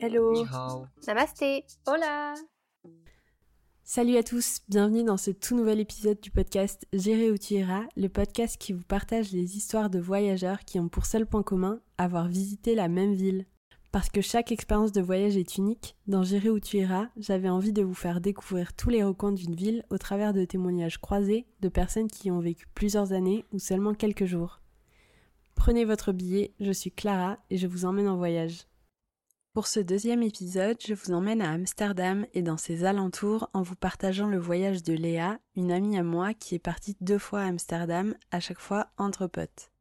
Hello. 0.00 0.44
Namasté. 1.06 1.64
Hola. 1.86 2.34
Salut 3.82 4.16
à 4.16 4.22
tous, 4.22 4.58
bienvenue 4.68 5.04
dans 5.04 5.16
ce 5.16 5.30
tout 5.30 5.56
nouvel 5.56 5.80
épisode 5.80 6.20
du 6.20 6.30
podcast 6.30 6.86
Gérer 6.92 7.30
où 7.30 7.38
tu 7.38 7.54
iras, 7.54 7.84
le 7.96 8.08
podcast 8.08 8.58
qui 8.58 8.72
vous 8.72 8.82
partage 8.82 9.32
les 9.32 9.56
histoires 9.56 9.90
de 9.90 10.00
voyageurs 10.00 10.64
qui 10.64 10.78
ont 10.80 10.88
pour 10.88 11.06
seul 11.06 11.24
point 11.24 11.42
commun 11.42 11.80
avoir 11.96 12.28
visité 12.28 12.74
la 12.74 12.88
même 12.88 13.14
ville. 13.14 13.46
Parce 13.92 14.10
que 14.10 14.20
chaque 14.20 14.52
expérience 14.52 14.92
de 14.92 15.00
voyage 15.00 15.36
est 15.36 15.56
unique, 15.56 15.96
dans 16.06 16.24
Gérer 16.24 16.50
où 16.50 16.60
tu 16.60 16.78
iras, 16.78 17.06
j'avais 17.16 17.48
envie 17.48 17.72
de 17.72 17.82
vous 17.82 17.94
faire 17.94 18.20
découvrir 18.20 18.74
tous 18.74 18.90
les 18.90 19.02
recoins 19.02 19.32
d'une 19.32 19.54
ville 19.54 19.84
au 19.88 19.98
travers 19.98 20.34
de 20.34 20.44
témoignages 20.44 21.00
croisés 21.00 21.46
de 21.60 21.68
personnes 21.70 22.08
qui 22.08 22.28
y 22.28 22.30
ont 22.30 22.40
vécu 22.40 22.66
plusieurs 22.74 23.12
années 23.12 23.46
ou 23.52 23.58
seulement 23.58 23.94
quelques 23.94 24.26
jours. 24.26 24.60
Prenez 25.56 25.84
votre 25.84 26.12
billet, 26.12 26.54
je 26.60 26.70
suis 26.70 26.92
Clara 26.92 27.38
et 27.50 27.56
je 27.56 27.66
vous 27.66 27.86
emmène 27.86 28.06
en 28.06 28.16
voyage. 28.16 28.68
Pour 29.52 29.66
ce 29.66 29.80
deuxième 29.80 30.22
épisode, 30.22 30.76
je 30.86 30.94
vous 30.94 31.12
emmène 31.12 31.42
à 31.42 31.50
Amsterdam 31.50 32.24
et 32.34 32.42
dans 32.42 32.56
ses 32.56 32.84
alentours 32.84 33.50
en 33.52 33.62
vous 33.62 33.74
partageant 33.74 34.28
le 34.28 34.38
voyage 34.38 34.84
de 34.84 34.92
Léa, 34.92 35.40
une 35.56 35.72
amie 35.72 35.98
à 35.98 36.04
moi 36.04 36.34
qui 36.34 36.54
est 36.54 36.60
partie 36.60 36.96
deux 37.00 37.18
fois 37.18 37.40
à 37.40 37.46
Amsterdam, 37.46 38.14
à 38.30 38.38
chaque 38.38 38.60
fois 38.60 38.88
entre 38.96 39.26
potes. 39.26 39.72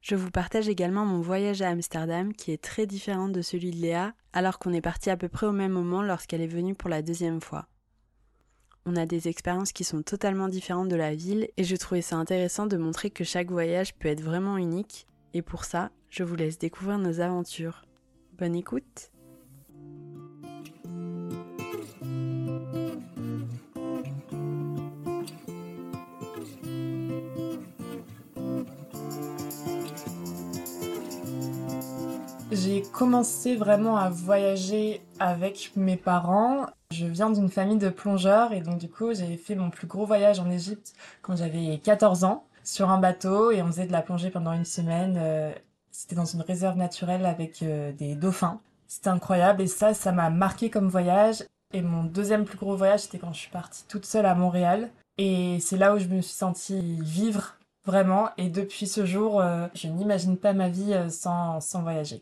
Je 0.00 0.16
vous 0.16 0.30
partage 0.30 0.68
également 0.68 1.04
mon 1.04 1.20
voyage 1.20 1.62
à 1.62 1.68
Amsterdam 1.68 2.32
qui 2.32 2.50
est 2.50 2.62
très 2.62 2.86
différent 2.86 3.28
de 3.28 3.42
celui 3.42 3.70
de 3.70 3.76
Léa, 3.76 4.14
alors 4.32 4.58
qu'on 4.58 4.72
est 4.72 4.80
parti 4.80 5.08
à 5.08 5.16
peu 5.16 5.28
près 5.28 5.46
au 5.46 5.52
même 5.52 5.72
moment 5.72 6.02
lorsqu'elle 6.02 6.40
est 6.40 6.48
venue 6.48 6.74
pour 6.74 6.90
la 6.90 7.02
deuxième 7.02 7.40
fois. 7.40 7.68
On 8.86 8.96
a 8.96 9.06
des 9.06 9.28
expériences 9.28 9.72
qui 9.72 9.84
sont 9.84 10.02
totalement 10.02 10.48
différentes 10.48 10.88
de 10.88 10.96
la 10.96 11.14
ville 11.14 11.48
et 11.56 11.64
je 11.64 11.76
trouvais 11.76 12.02
ça 12.02 12.16
intéressant 12.16 12.66
de 12.66 12.76
montrer 12.76 13.10
que 13.10 13.22
chaque 13.22 13.50
voyage 13.50 13.94
peut 13.94 14.08
être 14.08 14.22
vraiment 14.22 14.56
unique, 14.56 15.06
et 15.34 15.42
pour 15.42 15.64
ça, 15.64 15.90
je 16.10 16.24
vous 16.24 16.36
laisse 16.36 16.58
découvrir 16.58 16.98
nos 16.98 17.20
aventures. 17.20 17.84
Bonne 18.38 18.54
écoute 18.54 19.10
J'ai 32.50 32.80
commencé 32.80 33.56
vraiment 33.56 33.98
à 33.98 34.08
voyager 34.08 35.02
avec 35.18 35.72
mes 35.76 35.98
parents. 35.98 36.66
Je 36.90 37.04
viens 37.04 37.28
d'une 37.28 37.50
famille 37.50 37.76
de 37.76 37.90
plongeurs 37.90 38.52
et 38.54 38.60
donc 38.60 38.78
du 38.78 38.88
coup 38.88 39.12
j'ai 39.12 39.36
fait 39.36 39.54
mon 39.54 39.68
plus 39.68 39.86
gros 39.86 40.06
voyage 40.06 40.40
en 40.40 40.50
Égypte 40.50 40.94
quand 41.20 41.36
j'avais 41.36 41.78
14 41.78 42.24
ans 42.24 42.47
sur 42.68 42.90
un 42.90 42.98
bateau 42.98 43.50
et 43.50 43.62
on 43.62 43.66
faisait 43.68 43.86
de 43.86 43.92
la 43.92 44.02
plongée 44.02 44.30
pendant 44.30 44.52
une 44.52 44.64
semaine. 44.64 45.16
Euh, 45.18 45.52
c'était 45.90 46.14
dans 46.14 46.26
une 46.26 46.42
réserve 46.42 46.76
naturelle 46.76 47.24
avec 47.24 47.62
euh, 47.62 47.92
des 47.92 48.14
dauphins. 48.14 48.60
C'était 48.86 49.08
incroyable 49.08 49.62
et 49.62 49.66
ça, 49.66 49.94
ça 49.94 50.12
m'a 50.12 50.30
marqué 50.30 50.70
comme 50.70 50.88
voyage. 50.88 51.44
Et 51.72 51.82
mon 51.82 52.04
deuxième 52.04 52.44
plus 52.44 52.58
gros 52.58 52.76
voyage, 52.76 53.00
c'était 53.00 53.18
quand 53.18 53.32
je 53.32 53.38
suis 53.38 53.50
partie 53.50 53.84
toute 53.88 54.04
seule 54.04 54.26
à 54.26 54.34
Montréal. 54.34 54.90
Et 55.16 55.58
c'est 55.60 55.76
là 55.76 55.94
où 55.94 55.98
je 55.98 56.06
me 56.06 56.20
suis 56.20 56.34
sentie 56.34 56.98
vivre 57.02 57.56
vraiment. 57.84 58.30
Et 58.36 58.48
depuis 58.50 58.86
ce 58.86 59.06
jour, 59.06 59.40
euh, 59.40 59.66
je 59.74 59.88
n'imagine 59.88 60.36
pas 60.36 60.52
ma 60.52 60.68
vie 60.68 60.94
sans, 61.10 61.60
sans 61.60 61.82
voyager. 61.82 62.20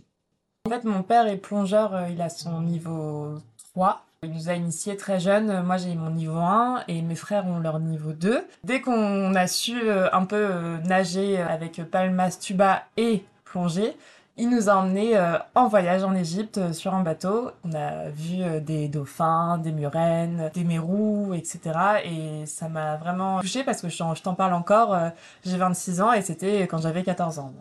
En 0.66 0.70
fait, 0.70 0.84
mon 0.84 1.02
père 1.02 1.26
est 1.26 1.36
plongeur, 1.36 2.08
il 2.08 2.20
a 2.22 2.28
son 2.28 2.60
niveau 2.60 3.38
3. 3.74 4.04
Il 4.26 4.32
nous 4.32 4.48
a 4.48 4.54
initiés 4.54 4.96
très 4.96 5.20
jeunes. 5.20 5.62
Moi, 5.62 5.76
j'ai 5.76 5.94
mon 5.94 6.10
niveau 6.10 6.38
1 6.38 6.82
et 6.88 7.00
mes 7.00 7.14
frères 7.14 7.46
ont 7.46 7.60
leur 7.60 7.78
niveau 7.78 8.12
2. 8.12 8.44
Dès 8.64 8.80
qu'on 8.80 9.34
a 9.36 9.46
su 9.46 9.88
euh, 9.88 10.08
un 10.12 10.24
peu 10.24 10.36
euh, 10.36 10.78
nager 10.78 11.40
avec 11.40 11.80
palmas, 11.88 12.36
tuba 12.40 12.82
et 12.96 13.24
plonger, 13.44 13.96
il 14.36 14.50
nous 14.50 14.68
a 14.68 14.74
emmenés 14.74 15.18
en 15.54 15.68
voyage 15.68 16.02
en 16.02 16.14
Égypte 16.14 16.72
sur 16.74 16.92
un 16.92 17.02
bateau. 17.02 17.52
On 17.64 17.72
a 17.72 18.10
vu 18.10 18.60
des 18.60 18.88
dauphins, 18.88 19.56
des 19.56 19.72
murènes, 19.72 20.50
des 20.52 20.64
mérous, 20.64 21.32
etc. 21.32 21.60
Et 22.04 22.44
ça 22.44 22.68
m'a 22.68 22.96
vraiment 22.96 23.40
touchée 23.40 23.64
parce 23.64 23.80
que 23.80 23.88
je 23.88 24.22
t'en 24.22 24.34
parle 24.34 24.52
encore. 24.52 24.94
J'ai 25.42 25.56
26 25.56 26.02
ans 26.02 26.12
et 26.12 26.20
c'était 26.20 26.64
quand 26.64 26.76
j'avais 26.76 27.02
14 27.02 27.38
ans. 27.38 27.54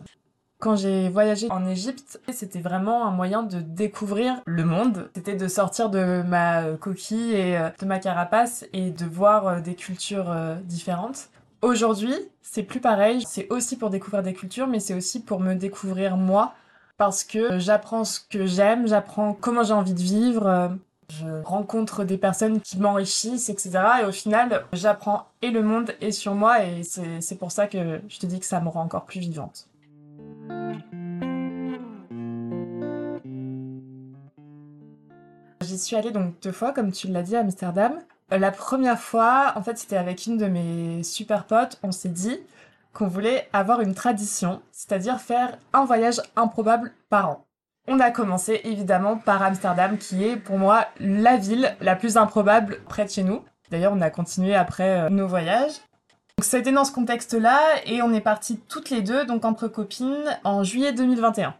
Quand 0.58 0.74
j'ai 0.74 1.10
voyagé 1.10 1.50
en 1.50 1.66
Égypte, 1.66 2.18
c'était 2.32 2.60
vraiment 2.60 3.06
un 3.06 3.10
moyen 3.10 3.42
de 3.42 3.60
découvrir 3.60 4.40
le 4.46 4.64
monde. 4.64 5.10
C'était 5.14 5.34
de 5.34 5.48
sortir 5.48 5.90
de 5.90 6.22
ma 6.22 6.64
coquille 6.80 7.34
et 7.34 7.58
euh, 7.58 7.68
de 7.78 7.84
ma 7.84 7.98
carapace 7.98 8.64
et 8.72 8.90
de 8.90 9.04
voir 9.04 9.46
euh, 9.46 9.60
des 9.60 9.74
cultures 9.74 10.30
euh, 10.30 10.56
différentes. 10.62 11.28
Aujourd'hui, 11.60 12.14
c'est 12.40 12.62
plus 12.62 12.80
pareil. 12.80 13.22
C'est 13.28 13.48
aussi 13.50 13.76
pour 13.76 13.90
découvrir 13.90 14.22
des 14.22 14.32
cultures, 14.32 14.66
mais 14.66 14.80
c'est 14.80 14.94
aussi 14.94 15.20
pour 15.20 15.40
me 15.40 15.54
découvrir 15.54 16.16
moi. 16.16 16.54
Parce 16.96 17.22
que 17.22 17.58
j'apprends 17.58 18.04
ce 18.04 18.20
que 18.20 18.46
j'aime, 18.46 18.86
j'apprends 18.86 19.34
comment 19.34 19.62
j'ai 19.62 19.74
envie 19.74 19.92
de 19.92 20.00
vivre, 20.00 20.70
je 21.10 21.42
rencontre 21.44 22.04
des 22.04 22.16
personnes 22.16 22.62
qui 22.62 22.78
m'enrichissent, 22.78 23.50
etc. 23.50 23.72
Et 24.00 24.06
au 24.06 24.12
final, 24.12 24.64
j'apprends 24.72 25.26
et 25.42 25.50
le 25.50 25.62
monde 25.62 25.92
et 26.00 26.10
sur 26.10 26.34
moi. 26.34 26.64
Et 26.64 26.84
c'est 26.84 27.38
pour 27.38 27.52
ça 27.52 27.66
que 27.66 28.00
je 28.08 28.18
te 28.18 28.24
dis 28.24 28.40
que 28.40 28.46
ça 28.46 28.62
me 28.62 28.70
rend 28.70 28.80
encore 28.80 29.04
plus 29.04 29.20
vivante. 29.20 29.68
J'y 35.62 35.78
suis 35.78 35.96
allée 35.96 36.10
donc 36.12 36.40
deux 36.42 36.52
fois, 36.52 36.72
comme 36.72 36.92
tu 36.92 37.08
l'as 37.08 37.22
dit, 37.22 37.36
à 37.36 37.40
Amsterdam. 37.40 37.98
Euh, 38.32 38.38
la 38.38 38.50
première 38.50 38.98
fois, 38.98 39.52
en 39.56 39.62
fait, 39.62 39.76
c'était 39.78 39.96
avec 39.96 40.26
une 40.26 40.38
de 40.38 40.46
mes 40.46 41.02
super 41.02 41.44
potes. 41.44 41.78
On 41.82 41.92
s'est 41.92 42.08
dit 42.08 42.38
qu'on 42.92 43.08
voulait 43.08 43.48
avoir 43.52 43.80
une 43.80 43.94
tradition, 43.94 44.62
c'est-à-dire 44.70 45.20
faire 45.20 45.58
un 45.72 45.84
voyage 45.84 46.20
improbable 46.34 46.92
par 47.08 47.30
an. 47.30 47.46
On 47.88 48.00
a 48.00 48.10
commencé 48.10 48.60
évidemment 48.64 49.16
par 49.16 49.42
Amsterdam, 49.42 49.98
qui 49.98 50.24
est 50.24 50.36
pour 50.36 50.58
moi 50.58 50.86
la 50.98 51.36
ville 51.36 51.76
la 51.80 51.94
plus 51.94 52.16
improbable 52.16 52.78
près 52.88 53.04
de 53.04 53.10
chez 53.10 53.22
nous. 53.22 53.42
D'ailleurs, 53.70 53.92
on 53.92 54.00
a 54.00 54.10
continué 54.10 54.54
après 54.54 55.00
euh, 55.00 55.08
nos 55.08 55.26
voyages. 55.26 55.74
Donc 56.38 56.44
c'était 56.44 56.70
dans 56.70 56.84
ce 56.84 56.92
contexte-là 56.92 57.80
et 57.86 58.02
on 58.02 58.12
est 58.12 58.20
partis 58.20 58.58
toutes 58.68 58.90
les 58.90 59.00
deux, 59.00 59.24
donc 59.24 59.46
entre 59.46 59.68
copines, 59.68 60.38
en 60.44 60.64
juillet 60.64 60.92
2021. 60.92 61.54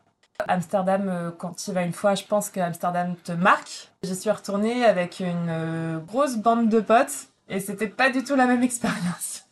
Amsterdam, 0.49 1.09
euh, 1.09 1.31
quand 1.31 1.55
tu 1.55 1.73
vas 1.73 1.81
une 1.81 1.95
fois, 1.95 2.15
je 2.15 2.25
pense 2.25 2.51
que 2.51 2.61
Amsterdam 2.61 3.15
te 3.25 3.33
marque. 3.33 3.91
Je 4.03 4.13
suis 4.13 4.31
retournée 4.31 4.85
avec 4.85 5.21
une 5.21 5.49
euh, 5.49 5.99
grosse 6.01 6.37
bande 6.37 6.69
de 6.69 6.81
potes 6.81 7.29
et 7.49 7.59
c'était 7.59 7.89
pas 7.89 8.11
du 8.11 8.23
tout 8.23 8.37
la 8.37 8.45
même 8.45 8.63
expérience. 8.63 9.47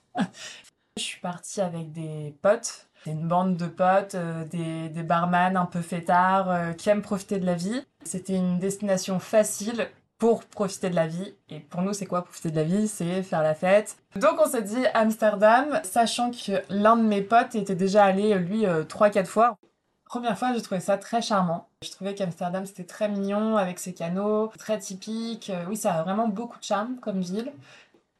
je 0.98 1.02
suis 1.02 1.20
partie 1.20 1.62
avec 1.62 1.90
des 1.92 2.34
potes, 2.42 2.86
une 3.06 3.26
bande 3.26 3.56
de 3.56 3.66
potes, 3.66 4.16
euh, 4.16 4.44
des, 4.44 4.90
des 4.90 5.02
barman 5.02 5.56
un 5.56 5.64
peu 5.64 5.80
fêtards 5.80 6.76
qui 6.76 6.90
aiment 6.90 7.00
profiter 7.00 7.38
de 7.38 7.46
la 7.46 7.54
vie. 7.54 7.82
C'était 8.04 8.36
une 8.36 8.58
destination 8.58 9.18
facile 9.20 9.88
pour 10.18 10.44
profiter 10.44 10.90
de 10.90 10.94
la 10.94 11.06
vie. 11.06 11.34
Et 11.48 11.60
pour 11.60 11.82
nous, 11.82 11.92
c'est 11.92 12.06
quoi 12.06 12.24
profiter 12.24 12.50
de 12.50 12.56
la 12.56 12.64
vie? 12.64 12.88
C'est 12.88 13.22
faire 13.22 13.42
la 13.42 13.54
fête. 13.54 13.96
Donc 14.16 14.38
on 14.38 14.48
s'est 14.48 14.62
dit 14.62 14.86
Amsterdam, 14.94 15.80
sachant 15.82 16.30
que 16.30 16.62
l'un 16.70 16.96
de 16.96 17.02
mes 17.02 17.22
potes 17.22 17.54
était 17.54 17.74
déjà 17.74 18.04
allé, 18.04 18.34
lui, 18.34 18.64
3-4 18.64 19.26
fois. 19.26 19.56
Première 20.14 20.38
fois, 20.38 20.52
j'ai 20.54 20.62
trouvé 20.62 20.80
ça 20.80 20.96
très 20.96 21.22
charmant. 21.22 21.68
Je 21.82 21.90
trouvais 21.90 22.14
qu'Amsterdam, 22.14 22.66
c'était 22.66 22.84
très 22.84 23.08
mignon, 23.08 23.56
avec 23.56 23.78
ses 23.78 23.92
canaux, 23.94 24.48
très 24.58 24.78
typique. 24.78 25.50
Euh, 25.50 25.64
oui, 25.68 25.76
ça 25.76 25.94
a 25.94 26.02
vraiment 26.04 26.28
beaucoup 26.28 26.58
de 26.58 26.64
charme 26.64 27.00
comme 27.00 27.20
ville. 27.20 27.52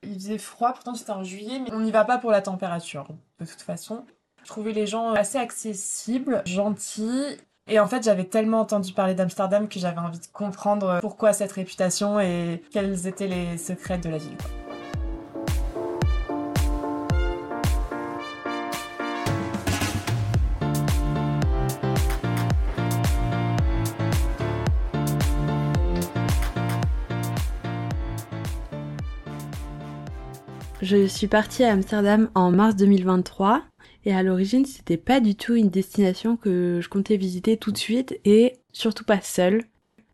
Il 0.02 0.14
faisait 0.14 0.38
froid, 0.38 0.72
pourtant 0.72 0.94
c'était 0.94 1.12
en 1.12 1.22
juillet, 1.22 1.60
mais 1.60 1.72
on 1.72 1.80
n'y 1.80 1.92
va 1.92 2.04
pas 2.04 2.18
pour 2.18 2.30
la 2.30 2.42
température, 2.42 3.06
de 3.38 3.46
toute 3.46 3.62
façon. 3.62 4.04
Je 4.42 4.48
trouvais 4.48 4.72
les 4.72 4.86
gens 4.86 5.12
assez 5.12 5.38
accessibles, 5.38 6.42
gentils, 6.46 7.38
et 7.66 7.80
en 7.80 7.86
fait, 7.86 8.04
j'avais 8.04 8.24
tellement 8.24 8.60
entendu 8.60 8.92
parler 8.92 9.14
d'Amsterdam 9.14 9.68
que 9.68 9.78
j'avais 9.78 9.98
envie 9.98 10.18
de 10.18 10.26
comprendre 10.32 10.98
pourquoi 11.00 11.32
cette 11.32 11.52
réputation 11.52 12.20
et 12.20 12.62
quels 12.70 13.06
étaient 13.06 13.26
les 13.26 13.56
secrets 13.56 13.98
de 13.98 14.10
la 14.10 14.18
ville. 14.18 14.36
Je 30.82 31.06
suis 31.06 31.28
partie 31.28 31.64
à 31.64 31.72
Amsterdam 31.72 32.28
en 32.34 32.50
mars 32.50 32.76
2023 32.76 33.62
et 34.04 34.14
à 34.14 34.22
l'origine 34.22 34.66
c'était 34.66 34.96
pas 34.96 35.20
du 35.20 35.34
tout 35.34 35.54
une 35.54 35.70
destination 35.70 36.36
que 36.36 36.80
je 36.82 36.88
comptais 36.88 37.16
visiter 37.16 37.56
tout 37.56 37.72
de 37.72 37.78
suite 37.78 38.18
et 38.24 38.54
surtout 38.72 39.04
pas 39.04 39.20
seule. 39.20 39.64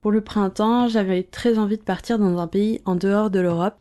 Pour 0.01 0.11
le 0.11 0.23
printemps, 0.23 0.89
j'avais 0.89 1.23
très 1.23 1.59
envie 1.59 1.77
de 1.77 1.83
partir 1.83 2.19
dans 2.19 2.39
un 2.39 2.47
pays 2.47 2.81
en 2.87 2.95
dehors 2.95 3.31
de 3.31 3.41
l'Europe. 3.41 3.77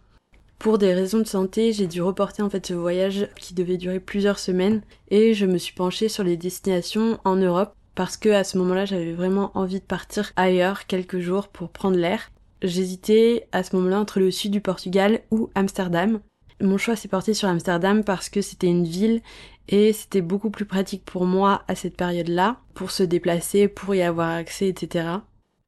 Pour 0.57 0.77
des 0.77 0.93
raisons 0.93 1.19
de 1.19 1.27
santé, 1.27 1.71
j'ai 1.71 1.87
dû 1.87 2.01
reporter 2.01 2.41
en 2.41 2.49
fait 2.49 2.65
ce 2.65 2.73
voyage 2.73 3.29
qui 3.37 3.53
devait 3.53 3.77
durer 3.77 4.01
plusieurs 4.01 4.39
semaines 4.39 4.81
et 5.09 5.33
je 5.33 5.45
me 5.45 5.57
suis 5.57 5.73
penchée 5.73 6.09
sur 6.09 6.25
les 6.25 6.35
destinations 6.35 7.19
en 7.23 7.37
Europe 7.37 7.73
parce 7.95 8.17
que 8.17 8.29
à 8.29 8.43
ce 8.43 8.57
moment-là, 8.57 8.83
j'avais 8.83 9.13
vraiment 9.13 9.51
envie 9.55 9.79
de 9.79 9.85
partir 9.85 10.33
ailleurs 10.35 10.85
quelques 10.87 11.19
jours 11.19 11.47
pour 11.47 11.69
prendre 11.69 11.97
l'air. 11.97 12.31
J'hésitais 12.61 13.47
à 13.53 13.63
ce 13.63 13.73
moment-là 13.77 14.01
entre 14.01 14.19
le 14.19 14.31
sud 14.31 14.51
du 14.51 14.59
Portugal 14.59 15.21
ou 15.31 15.49
Amsterdam 15.55 16.19
mon 16.61 16.77
choix 16.77 16.95
s'est 16.95 17.07
porté 17.07 17.33
sur 17.33 17.47
Amsterdam 17.47 18.03
parce 18.03 18.29
que 18.29 18.41
c'était 18.41 18.67
une 18.67 18.85
ville 18.85 19.21
et 19.69 19.93
c'était 19.93 20.21
beaucoup 20.21 20.49
plus 20.49 20.65
pratique 20.65 21.05
pour 21.05 21.25
moi 21.25 21.61
à 21.67 21.75
cette 21.75 21.95
période-là 21.95 22.59
pour 22.73 22.89
se 22.89 23.03
déplacer, 23.03 23.67
pour 23.67 23.93
y 23.93 24.01
avoir 24.01 24.31
accès, 24.31 24.67
etc. 24.67 25.07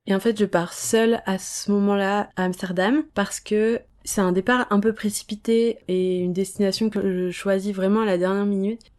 Et 0.08 0.16
en 0.16 0.20
fait, 0.20 0.38
je 0.38 0.46
pars 0.46 0.74
seule 0.74 1.22
à 1.28 1.38
ce 1.38 1.72
moment-là 1.72 2.30
à 2.36 2.46
Amsterdam 2.46 3.04
parce 3.14 3.40
que 3.40 3.80
c'est 4.04 4.22
un 4.22 4.32
départ 4.32 4.66
un 4.72 4.80
peu 4.80 4.94
précipité 4.94 5.78
et 5.88 6.18
une 6.18 6.34
destination 6.34 6.90
que 6.90 7.28
je 7.28 7.30
choisis 7.30 7.76
vraiment 7.76 8.02
à 8.02 8.06
la 8.06 8.18
dernière 8.18 8.48
minute. 8.48 8.92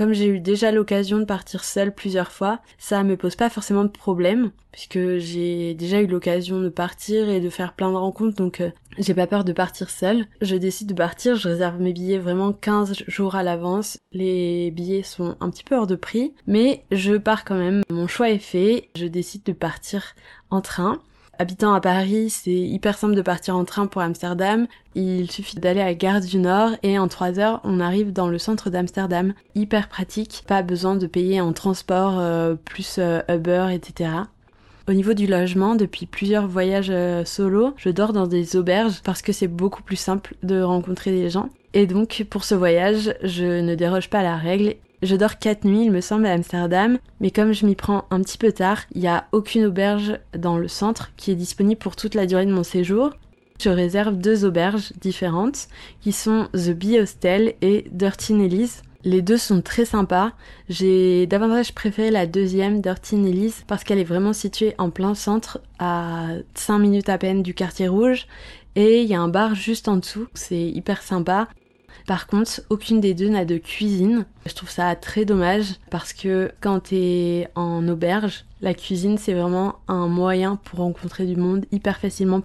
Comme 0.00 0.14
j'ai 0.14 0.28
eu 0.28 0.40
déjà 0.40 0.72
l'occasion 0.72 1.18
de 1.18 1.26
partir 1.26 1.62
seule 1.62 1.94
plusieurs 1.94 2.32
fois, 2.32 2.60
ça 2.78 3.04
me 3.04 3.18
pose 3.18 3.36
pas 3.36 3.50
forcément 3.50 3.84
de 3.84 3.90
problème 3.90 4.50
puisque 4.72 5.18
j'ai 5.18 5.74
déjà 5.74 6.00
eu 6.00 6.06
l'occasion 6.06 6.58
de 6.58 6.70
partir 6.70 7.28
et 7.28 7.38
de 7.38 7.50
faire 7.50 7.74
plein 7.74 7.90
de 7.90 7.96
rencontres 7.96 8.36
donc 8.36 8.62
euh, 8.62 8.70
j'ai 8.96 9.12
pas 9.12 9.26
peur 9.26 9.44
de 9.44 9.52
partir 9.52 9.90
seule. 9.90 10.24
Je 10.40 10.56
décide 10.56 10.88
de 10.88 10.94
partir, 10.94 11.36
je 11.36 11.48
réserve 11.48 11.82
mes 11.82 11.92
billets 11.92 12.16
vraiment 12.16 12.54
15 12.54 12.94
jours 13.08 13.34
à 13.34 13.42
l'avance. 13.42 13.98
Les 14.12 14.70
billets 14.70 15.02
sont 15.02 15.36
un 15.38 15.50
petit 15.50 15.64
peu 15.64 15.76
hors 15.76 15.86
de 15.86 15.96
prix, 15.96 16.32
mais 16.46 16.82
je 16.90 17.18
pars 17.18 17.44
quand 17.44 17.58
même. 17.58 17.82
Mon 17.90 18.06
choix 18.06 18.30
est 18.30 18.38
fait, 18.38 18.88
je 18.96 19.04
décide 19.04 19.44
de 19.44 19.52
partir 19.52 20.14
en 20.48 20.62
train. 20.62 21.02
Habitant 21.40 21.72
à 21.72 21.80
Paris, 21.80 22.28
c'est 22.28 22.50
hyper 22.50 22.98
simple 22.98 23.14
de 23.14 23.22
partir 23.22 23.56
en 23.56 23.64
train 23.64 23.86
pour 23.86 24.02
Amsterdam. 24.02 24.66
Il 24.94 25.30
suffit 25.30 25.56
d'aller 25.56 25.80
à 25.80 25.94
gare 25.94 26.20
du 26.20 26.36
Nord 26.36 26.72
et 26.82 26.98
en 26.98 27.08
3 27.08 27.38
heures, 27.38 27.62
on 27.64 27.80
arrive 27.80 28.12
dans 28.12 28.28
le 28.28 28.36
centre 28.36 28.68
d'Amsterdam. 28.68 29.32
Hyper 29.54 29.88
pratique, 29.88 30.44
pas 30.46 30.60
besoin 30.60 30.96
de 30.96 31.06
payer 31.06 31.40
en 31.40 31.54
transport 31.54 32.18
euh, 32.18 32.56
plus 32.56 32.96
euh, 32.98 33.22
Uber, 33.30 33.68
etc. 33.72 34.10
Au 34.86 34.92
niveau 34.92 35.14
du 35.14 35.26
logement, 35.26 35.76
depuis 35.76 36.04
plusieurs 36.04 36.46
voyages 36.46 36.90
euh, 36.90 37.24
solo, 37.24 37.72
je 37.78 37.88
dors 37.88 38.12
dans 38.12 38.26
des 38.26 38.56
auberges 38.56 39.00
parce 39.02 39.22
que 39.22 39.32
c'est 39.32 39.48
beaucoup 39.48 39.82
plus 39.82 39.96
simple 39.96 40.34
de 40.42 40.60
rencontrer 40.60 41.10
des 41.10 41.30
gens. 41.30 41.48
Et 41.72 41.86
donc, 41.86 42.26
pour 42.28 42.44
ce 42.44 42.54
voyage, 42.54 43.14
je 43.22 43.62
ne 43.62 43.74
déroge 43.74 44.10
pas 44.10 44.18
à 44.18 44.24
la 44.24 44.36
règle 44.36 44.74
je 45.02 45.16
dors 45.16 45.38
4 45.38 45.64
nuits, 45.64 45.84
il 45.84 45.90
me 45.90 46.00
semble, 46.00 46.26
à 46.26 46.32
Amsterdam, 46.32 46.98
mais 47.20 47.30
comme 47.30 47.52
je 47.52 47.66
m'y 47.66 47.74
prends 47.74 48.04
un 48.10 48.20
petit 48.20 48.38
peu 48.38 48.52
tard, 48.52 48.82
il 48.94 49.00
n'y 49.00 49.08
a 49.08 49.26
aucune 49.32 49.66
auberge 49.66 50.18
dans 50.36 50.58
le 50.58 50.68
centre 50.68 51.10
qui 51.16 51.30
est 51.30 51.36
disponible 51.36 51.78
pour 51.78 51.96
toute 51.96 52.14
la 52.14 52.26
durée 52.26 52.46
de 52.46 52.52
mon 52.52 52.64
séjour. 52.64 53.10
Je 53.60 53.68
réserve 53.68 54.16
deux 54.16 54.44
auberges 54.44 54.92
différentes 55.00 55.68
qui 56.00 56.12
sont 56.12 56.48
The 56.54 56.70
Bee 56.70 56.98
Hostel 56.98 57.54
et 57.60 57.84
Dirty 57.92 58.32
Nelly's. 58.34 58.82
Les 59.04 59.22
deux 59.22 59.38
sont 59.38 59.62
très 59.62 59.86
sympas. 59.86 60.32
J'ai 60.68 61.26
davantage 61.26 61.74
préféré 61.74 62.10
la 62.10 62.26
deuxième, 62.26 62.82
Dirty 62.82 63.16
Nelly's, 63.16 63.64
parce 63.66 63.84
qu'elle 63.84 63.98
est 63.98 64.04
vraiment 64.04 64.34
située 64.34 64.74
en 64.76 64.90
plein 64.90 65.14
centre, 65.14 65.60
à 65.78 66.28
5 66.54 66.78
minutes 66.78 67.08
à 67.08 67.16
peine 67.16 67.42
du 67.42 67.54
quartier 67.54 67.88
rouge. 67.88 68.26
Et 68.76 69.02
il 69.02 69.08
y 69.08 69.14
a 69.14 69.20
un 69.20 69.28
bar 69.28 69.54
juste 69.54 69.88
en 69.88 69.96
dessous, 69.96 70.26
c'est 70.34 70.60
hyper 70.60 71.02
sympa. 71.02 71.48
Par 72.10 72.26
contre, 72.26 72.62
aucune 72.70 73.00
des 73.00 73.14
deux 73.14 73.28
n'a 73.28 73.44
de 73.44 73.56
cuisine. 73.56 74.24
Je 74.44 74.52
trouve 74.52 74.68
ça 74.68 74.96
très 74.96 75.24
dommage 75.24 75.76
parce 75.90 76.12
que 76.12 76.50
quand 76.60 76.80
t'es 76.80 77.46
en 77.54 77.86
auberge, 77.86 78.46
la 78.60 78.74
cuisine 78.74 79.16
c'est 79.16 79.32
vraiment 79.32 79.76
un 79.86 80.08
moyen 80.08 80.56
pour 80.56 80.80
rencontrer 80.80 81.24
du 81.24 81.36
monde 81.36 81.66
hyper 81.70 81.98
facilement 82.00 82.40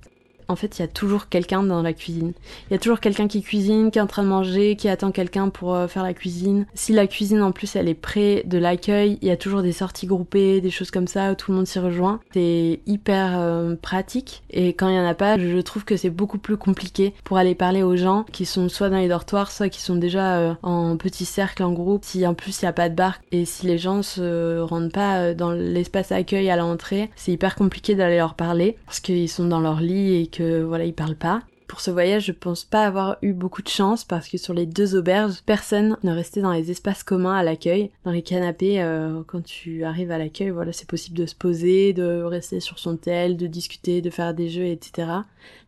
en 0.48 0.56
fait, 0.56 0.78
il 0.78 0.82
y 0.82 0.86
a 0.86 0.88
toujours 0.88 1.30
quelqu'un 1.30 1.64
dans 1.64 1.82
la 1.82 1.94
cuisine. 1.94 2.34
Il 2.70 2.74
y 2.74 2.76
a 2.76 2.80
toujours 2.80 3.00
quelqu'un 3.00 3.28
qui 3.28 3.42
cuisine, 3.42 3.92
qui 3.92 4.00
est 4.00 4.02
en 4.02 4.08
train 4.08 4.24
de 4.24 4.28
manger, 4.28 4.76
qui 4.76 4.90
attend 4.90 5.12
quelqu'un 5.12 5.50
pour 5.50 5.76
euh, 5.76 5.88
faire 5.88 6.04
la 6.04 6.14
cuisine. 6.14 6.66
Si 6.74 6.94
la 6.94 7.08
cuisine 7.08 7.42
en 7.42 7.52
plus 7.52 7.76
elle 7.76 7.88
est 7.88 7.94
près 7.94 8.44
de 8.46 8.58
l'accueil, 8.58 9.18
il 9.22 9.28
y 9.28 9.32
a 9.32 9.38
toujours 9.38 9.62
des 9.62 9.72
sorties 9.72 10.08
groupées, 10.08 10.62
des 10.62 10.70
choses 10.70 10.92
comme 10.92 11.08
ça 11.08 11.32
où 11.32 11.36
tout 11.36 11.52
le 11.52 11.58
monde 11.58 11.68
s'y 11.68 11.80
rejoint. 11.80 12.20
C'est 12.34 12.80
hyper 12.86 13.34
euh, 13.38 13.76
pratique 13.76 14.44
et 14.50 14.70
quand 14.70 14.90
il 14.90 14.96
y 14.96 15.00
en 15.00 15.06
a 15.06 15.14
pas, 15.14 15.38
je 15.38 15.60
trouve 15.60 15.86
que 15.86 15.98
c'est 15.98 16.10
beaucoup 16.10 16.38
plus 16.38 16.58
compliqué 16.58 17.14
pour 17.24 17.38
aller 17.38 17.56
parler 17.56 17.84
aux 17.84 17.96
gens 17.96 18.26
qui 18.32 18.46
sont 18.46 18.70
soit 18.70 18.90
dans 18.90 18.98
les 18.98 19.08
dortoirs, 19.08 19.52
soit 19.52 19.70
qui 19.70 19.82
sont 19.82 19.96
déjà 19.96 20.38
euh, 20.38 20.54
en 20.64 20.98
petit 20.98 21.26
cercle, 21.26 21.64
en 21.64 21.72
groupe. 21.72 22.04
Si 22.06 22.26
en 22.26 22.34
plus 22.34 22.62
il 22.62 22.66
y 22.66 22.68
a 22.68 22.74
pas 22.74 22.90
de 22.90 22.96
bar 22.96 23.20
et 23.32 23.46
si 23.46 23.66
les 23.66 23.78
gens 23.78 24.04
se 24.04 24.60
rendent 24.60 24.92
pas 24.92 25.34
dans 25.34 25.52
l'espace 25.52 26.12
accueil 26.12 26.50
à 26.50 26.56
l'entrée, 26.56 27.10
c'est 27.16 27.32
hyper 27.32 27.56
compliqué 27.56 27.96
d'aller 27.96 28.18
leur 28.18 28.36
parler 28.36 28.78
parce 28.86 29.00
qu'ils 29.00 29.30
sont 29.30 29.46
dans 29.46 29.60
leur 29.60 29.82
lit 29.82 30.22
et 30.22 30.28
voilà, 30.42 30.86
ils 30.86 30.94
parlent 30.94 31.16
pas. 31.16 31.42
Pour 31.68 31.82
ce 31.82 31.90
voyage, 31.90 32.26
je 32.26 32.32
pense 32.32 32.64
pas 32.64 32.86
avoir 32.86 33.18
eu 33.24 33.34
beaucoup 33.34 33.64
de 33.64 33.68
chance 33.68 34.04
parce 34.04 34.28
que 34.28 34.38
sur 34.38 34.54
les 34.54 34.68
deux 34.68 34.96
auberges, 34.96 35.42
personne 35.46 35.98
ne 36.04 36.12
restait 36.12 36.42
dans 36.42 36.52
les 36.52 36.70
espaces 36.70 37.04
communs 37.04 37.36
à 37.36 37.44
l'accueil. 37.44 37.90
Dans 38.04 38.12
les 38.12 38.22
canapés, 38.22 38.82
euh, 38.82 39.24
quand 39.26 39.44
tu 39.44 39.84
arrives 39.84 40.12
à 40.12 40.20
l'accueil, 40.20 40.52
voilà, 40.52 40.72
c'est 40.72 40.88
possible 40.88 41.18
de 41.18 41.26
se 41.26 41.34
poser, 41.34 41.92
de 41.94 42.22
rester 42.22 42.60
sur 42.60 42.78
son 42.78 42.98
tel, 42.98 43.36
de 43.36 43.48
discuter, 43.48 44.02
de 44.02 44.10
faire 44.12 44.36
des 44.36 44.48
jeux, 44.48 44.68
etc. 44.68 45.08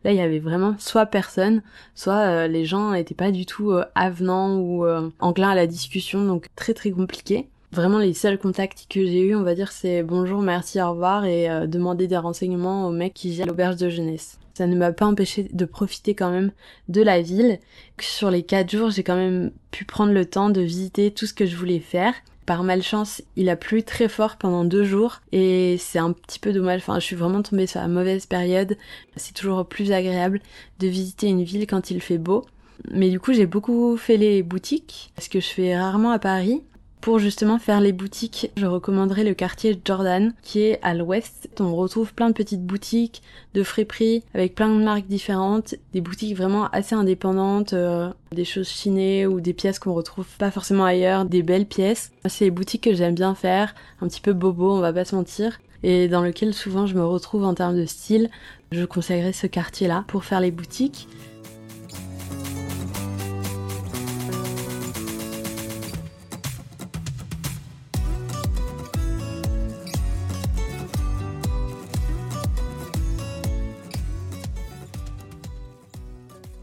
Là, 0.04 0.12
il 0.12 0.14
y 0.14 0.20
avait 0.20 0.38
vraiment 0.38 0.76
soit 0.78 1.06
personne, 1.06 1.62
soit 1.96 2.26
euh, 2.26 2.46
les 2.46 2.64
gens 2.64 2.92
n'étaient 2.92 3.14
pas 3.14 3.32
du 3.32 3.44
tout 3.44 3.72
euh, 3.72 3.84
avenants 3.96 4.56
ou 4.58 4.86
enclins 5.18 5.50
à 5.50 5.54
la 5.54 5.66
discussion, 5.66 6.24
donc 6.24 6.46
très 6.54 6.74
très 6.74 6.92
compliqué. 6.92 7.48
Vraiment, 7.72 7.98
les 7.98 8.14
seuls 8.14 8.38
contacts 8.38 8.86
que 8.88 9.04
j'ai 9.04 9.20
eu, 9.20 9.34
on 9.34 9.42
va 9.42 9.54
dire, 9.54 9.72
c'est 9.72 10.02
bonjour, 10.02 10.40
merci, 10.40 10.80
au 10.80 10.92
revoir 10.92 11.26
et 11.26 11.48
demander 11.66 12.06
des 12.06 12.16
renseignements 12.16 12.86
au 12.86 12.92
mec 12.92 13.12
qui 13.12 13.34
gère 13.34 13.46
l'auberge 13.46 13.76
de 13.76 13.90
jeunesse 13.90 14.38
ça 14.58 14.66
ne 14.66 14.74
m'a 14.74 14.92
pas 14.92 15.06
empêché 15.06 15.48
de 15.52 15.64
profiter 15.64 16.16
quand 16.16 16.32
même 16.32 16.50
de 16.88 17.00
la 17.00 17.22
ville. 17.22 17.60
Sur 18.00 18.28
les 18.28 18.42
quatre 18.42 18.72
jours, 18.72 18.90
j'ai 18.90 19.04
quand 19.04 19.14
même 19.14 19.52
pu 19.70 19.84
prendre 19.84 20.12
le 20.12 20.26
temps 20.26 20.50
de 20.50 20.60
visiter 20.60 21.12
tout 21.12 21.26
ce 21.26 21.32
que 21.32 21.46
je 21.46 21.54
voulais 21.54 21.78
faire. 21.78 22.12
Par 22.44 22.64
malchance, 22.64 23.22
il 23.36 23.50
a 23.50 23.56
plu 23.56 23.84
très 23.84 24.08
fort 24.08 24.36
pendant 24.36 24.64
deux 24.64 24.82
jours 24.82 25.20
et 25.30 25.76
c'est 25.78 26.00
un 26.00 26.10
petit 26.10 26.40
peu 26.40 26.52
dommage. 26.52 26.80
Enfin, 26.80 26.98
je 26.98 27.04
suis 27.04 27.14
vraiment 27.14 27.40
tombée 27.40 27.68
sur 27.68 27.78
la 27.78 27.86
mauvaise 27.86 28.26
période. 28.26 28.76
C'est 29.14 29.34
toujours 29.34 29.64
plus 29.64 29.92
agréable 29.92 30.40
de 30.80 30.88
visiter 30.88 31.28
une 31.28 31.44
ville 31.44 31.68
quand 31.68 31.92
il 31.92 32.00
fait 32.00 32.18
beau. 32.18 32.44
Mais 32.90 33.10
du 33.10 33.20
coup, 33.20 33.32
j'ai 33.32 33.46
beaucoup 33.46 33.96
fait 33.96 34.16
les 34.16 34.42
boutiques, 34.42 35.12
ce 35.18 35.28
que 35.28 35.38
je 35.38 35.46
fais 35.46 35.78
rarement 35.78 36.10
à 36.10 36.18
Paris. 36.18 36.62
Pour 37.00 37.20
justement 37.20 37.58
faire 37.58 37.80
les 37.80 37.92
boutiques, 37.92 38.50
je 38.56 38.66
recommanderais 38.66 39.24
le 39.24 39.32
quartier 39.32 39.80
Jordan 39.84 40.34
qui 40.42 40.62
est 40.62 40.80
à 40.82 40.94
l'ouest. 40.94 41.48
On 41.60 41.74
retrouve 41.74 42.12
plein 42.12 42.28
de 42.28 42.34
petites 42.34 42.64
boutiques 42.64 43.22
de 43.54 43.62
friperies 43.62 44.24
avec 44.34 44.54
plein 44.54 44.68
de 44.68 44.82
marques 44.82 45.06
différentes, 45.06 45.76
des 45.92 46.00
boutiques 46.00 46.36
vraiment 46.36 46.68
assez 46.70 46.94
indépendantes, 46.94 47.72
euh, 47.72 48.10
des 48.32 48.44
choses 48.44 48.68
chinées 48.68 49.26
ou 49.26 49.40
des 49.40 49.52
pièces 49.52 49.78
qu'on 49.78 49.94
retrouve 49.94 50.26
pas 50.38 50.50
forcément 50.50 50.84
ailleurs, 50.84 51.24
des 51.24 51.42
belles 51.42 51.66
pièces. 51.66 52.12
C'est 52.26 52.44
les 52.44 52.50
boutiques 52.50 52.84
que 52.84 52.94
j'aime 52.94 53.14
bien 53.14 53.34
faire, 53.34 53.74
un 54.02 54.08
petit 54.08 54.20
peu 54.20 54.32
bobo, 54.32 54.72
on 54.72 54.80
va 54.80 54.92
pas 54.92 55.04
se 55.04 55.14
mentir, 55.14 55.60
et 55.82 56.08
dans 56.08 56.22
lequel 56.22 56.52
souvent 56.52 56.86
je 56.86 56.94
me 56.94 57.04
retrouve 57.04 57.44
en 57.44 57.54
termes 57.54 57.76
de 57.76 57.86
style. 57.86 58.28
Je 58.72 58.84
conseillerais 58.84 59.32
ce 59.32 59.46
quartier-là 59.46 60.04
pour 60.08 60.24
faire 60.24 60.40
les 60.40 60.50
boutiques. 60.50 61.08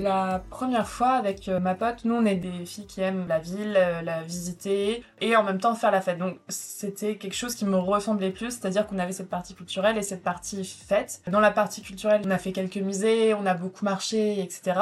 La 0.06 0.40
première 0.52 0.88
fois 0.88 1.14
avec 1.14 1.48
euh, 1.48 1.60
ma 1.60 1.74
pote, 1.74 2.06
nous 2.06 2.14
on 2.14 2.26
est 2.26 2.36
des 2.36 2.64
filles 2.68 2.86
qui 2.86 3.02
aiment 3.02 3.28
la 3.28 3.40
ville, 3.40 3.74
euh, 3.76 4.04
la 4.04 4.22
visiter 4.22 5.04
et 5.20 5.36
en 5.36 5.42
même 5.42 5.58
temps 5.58 5.74
faire 5.74 5.90
la 5.90 6.00
fête. 6.00 6.20
Donc 6.20 6.38
c'était 6.48 7.16
quelque 7.16 7.34
chose 7.34 7.56
qui 7.56 7.66
me 7.66 7.76
ressemblait 7.76 8.30
plus, 8.30 8.52
c'est-à-dire 8.52 8.86
qu'on 8.86 9.00
avait 9.00 9.14
cette 9.14 9.32
partie 9.32 9.56
culturelle 9.56 9.98
et 9.98 10.04
cette 10.04 10.22
partie 10.22 10.64
fête. 10.64 11.24
Dans 11.26 11.40
la 11.40 11.50
partie 11.50 11.82
culturelle, 11.82 12.22
on 12.24 12.30
a 12.30 12.38
fait 12.38 12.52
quelques 12.52 12.78
musées, 12.78 13.34
on 13.34 13.48
a 13.48 13.56
beaucoup 13.56 13.84
marché, 13.84 14.44
etc. 14.44 14.80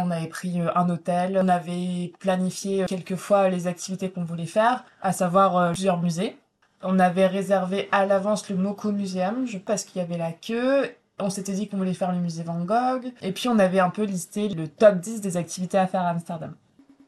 On 0.00 0.10
avait 0.10 0.26
pris 0.26 0.60
euh, 0.60 0.68
un 0.74 0.90
hôtel, 0.90 1.40
on 1.42 1.48
avait 1.48 2.12
planifié 2.18 2.84
quelques 2.84 3.16
fois 3.16 3.48
les 3.48 3.68
activités 3.68 4.10
qu'on 4.10 4.24
voulait 4.24 4.44
faire, 4.44 4.84
à 5.00 5.14
savoir 5.14 5.72
plusieurs 5.72 6.02
musées. 6.02 6.36
On 6.82 6.98
avait 6.98 7.28
réservé 7.28 7.88
à 7.92 8.04
l'avance 8.04 8.50
le 8.50 8.56
Moco 8.56 8.92
Museum, 8.92 9.46
parce 9.64 9.84
qu'il 9.84 10.02
y 10.02 10.04
avait 10.04 10.18
la 10.18 10.32
queue 10.32 10.90
on 11.18 11.30
s'était 11.30 11.52
dit 11.52 11.68
qu'on 11.68 11.78
voulait 11.78 11.94
faire 11.94 12.12
le 12.12 12.18
musée 12.18 12.42
Van 12.42 12.64
Gogh. 12.64 13.12
Et 13.22 13.32
puis 13.32 13.48
on 13.48 13.58
avait 13.58 13.80
un 13.80 13.90
peu 13.90 14.04
listé 14.04 14.48
le 14.48 14.68
top 14.68 14.96
10 14.96 15.20
des 15.20 15.36
activités 15.36 15.78
à 15.78 15.86
faire 15.86 16.02
à 16.02 16.10
Amsterdam. 16.10 16.54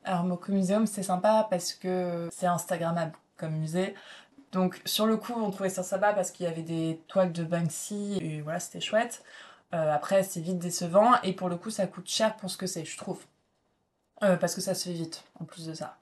Alors 0.05 0.25
Moco 0.25 0.53
Museum, 0.53 0.87
c'est 0.87 1.03
sympa 1.03 1.47
parce 1.51 1.75
que 1.75 2.29
c'est 2.33 2.47
Instagrammable 2.47 3.13
comme 3.37 3.53
musée. 3.53 3.95
Donc 4.53 4.81
sur 4.85 5.07
le 5.07 5.17
coup, 5.17 5.35
on 5.37 5.51
trouvait 5.51 5.69
ça 5.69 5.83
sympa 5.83 6.13
parce 6.13 6.31
qu'il 6.31 6.47
y 6.47 6.49
avait 6.49 6.63
des 6.63 7.01
toiles 7.09 7.33
de 7.33 7.45
Banksy 7.45 8.19
et 8.21 8.41
voilà, 8.41 8.61
c'était 8.61 8.81
chouette. 8.81 9.23
Euh, 9.75 9.93
après, 9.93 10.23
c'est 10.23 10.41
vite 10.41 10.59
décevant 10.59 11.21
et 11.23 11.35
pour 11.35 11.49
le 11.49 11.57
coup, 11.57 11.71
ça 11.71 11.87
coûte 11.87 12.09
cher 12.09 12.37
pour 12.37 12.51
ce 12.51 12.57
que 12.57 12.67
c'est, 12.67 12.85
je 12.85 12.97
trouve. 12.97 13.21
Euh, 14.23 14.37
parce 14.37 14.55
que 14.55 14.61
ça 14.61 14.75
se 14.75 14.89
fait 14.89 14.95
vite, 14.95 15.25
en 15.41 15.45
plus 15.45 15.67
de 15.67 15.75
ça. 15.75 15.97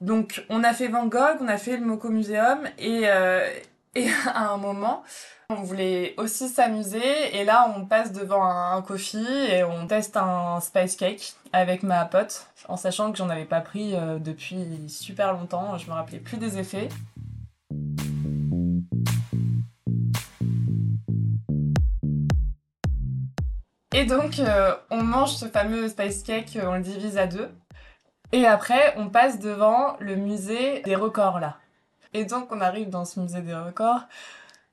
Donc, 0.00 0.44
on 0.48 0.64
a 0.64 0.72
fait 0.72 0.88
Van 0.88 1.06
Gogh, 1.06 1.38
on 1.40 1.48
a 1.48 1.58
fait 1.58 1.76
le 1.76 1.84
Moco 1.84 2.08
Museum 2.08 2.66
et, 2.78 3.02
euh, 3.08 3.48
et 3.94 4.08
à 4.26 4.50
un 4.50 4.56
moment, 4.56 5.04
on 5.50 5.62
voulait 5.62 6.12
aussi 6.18 6.46
s'amuser 6.46 7.34
et 7.34 7.42
là 7.42 7.72
on 7.74 7.86
passe 7.86 8.12
devant 8.12 8.44
un, 8.44 8.82
coffee 8.82 9.26
et 9.48 9.64
on 9.64 9.86
teste 9.86 10.18
un 10.18 10.60
spice 10.60 10.94
cake 10.94 11.32
avec 11.54 11.82
ma 11.82 12.04
pote 12.04 12.48
en 12.68 12.76
sachant 12.76 13.12
que 13.12 13.16
j'en 13.16 13.30
avais 13.30 13.46
pas 13.46 13.62
pris 13.62 13.96
euh, 13.96 14.18
depuis 14.18 14.90
super 14.90 15.32
longtemps, 15.32 15.78
je 15.78 15.86
me 15.86 15.94
rappelais 15.94 16.18
plus 16.18 16.36
des 16.36 16.58
effets. 16.58 16.90
Et 23.94 24.04
donc 24.04 24.40
euh, 24.40 24.74
on 24.90 25.02
mange 25.02 25.34
ce 25.34 25.46
fameux 25.46 25.88
spice 25.88 26.24
cake, 26.24 26.58
on 26.62 26.74
le 26.74 26.82
divise 26.82 27.16
à 27.16 27.26
deux. 27.26 27.48
Et 28.32 28.44
après, 28.44 28.92
on 28.98 29.08
passe 29.08 29.38
devant 29.38 29.96
le 29.98 30.14
musée 30.14 30.82
des 30.82 30.94
records 30.94 31.40
là. 31.40 31.56
Et 32.14 32.24
donc, 32.24 32.50
on 32.52 32.60
arrive 32.60 32.88
dans 32.88 33.04
ce 33.04 33.20
musée 33.20 33.42
des 33.42 33.54
records. 33.54 34.00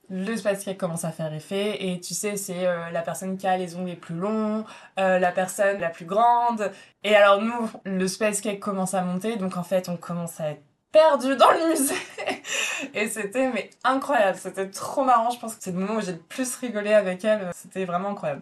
Le 0.10 0.36
space 0.36 0.64
cake 0.64 0.78
commence 0.78 1.04
à 1.04 1.12
faire 1.12 1.34
effet 1.34 1.88
et 1.88 2.00
tu 2.00 2.14
sais 2.14 2.38
c'est 2.38 2.68
euh, 2.68 2.90
la 2.92 3.02
personne 3.02 3.38
qui 3.38 3.48
a 3.48 3.58
les 3.58 3.76
ongles 3.76 3.90
les 3.90 3.96
plus 3.96 4.16
longs, 4.16 4.64
euh, 5.00 5.20
la 5.20 5.32
personne 5.32 5.80
la 5.80 5.90
plus 5.90 6.06
grande 6.06 6.72
et 7.04 7.16
alors 7.16 7.42
nous 7.42 7.70
le 7.86 8.08
space 8.08 8.42
cake 8.42 8.60
commence 8.60 8.94
à 8.94 9.02
monter 9.02 9.36
donc 9.36 9.58
en 9.58 9.64
fait 9.64 9.90
on 9.90 9.98
commence 9.98 10.40
à 10.40 10.52
être 10.52 10.64
perdu 10.92 11.36
dans 11.36 11.52
le 11.52 11.70
musée 11.70 11.96
et 12.94 13.08
c'était 13.10 13.52
mais 13.52 13.70
incroyable 13.84 14.38
c'était 14.38 14.70
trop 14.70 15.04
marrant 15.04 15.32
je 15.32 15.40
pense 15.40 15.56
que 15.56 15.64
c'est 15.64 15.72
le 15.72 15.80
moment 15.80 15.96
où 15.96 16.02
j'ai 16.02 16.14
le 16.14 16.20
plus 16.20 16.56
rigolé 16.58 16.94
avec 16.94 17.26
elle 17.26 17.50
c'était 17.54 17.86
vraiment 17.86 18.10
incroyable 18.10 18.42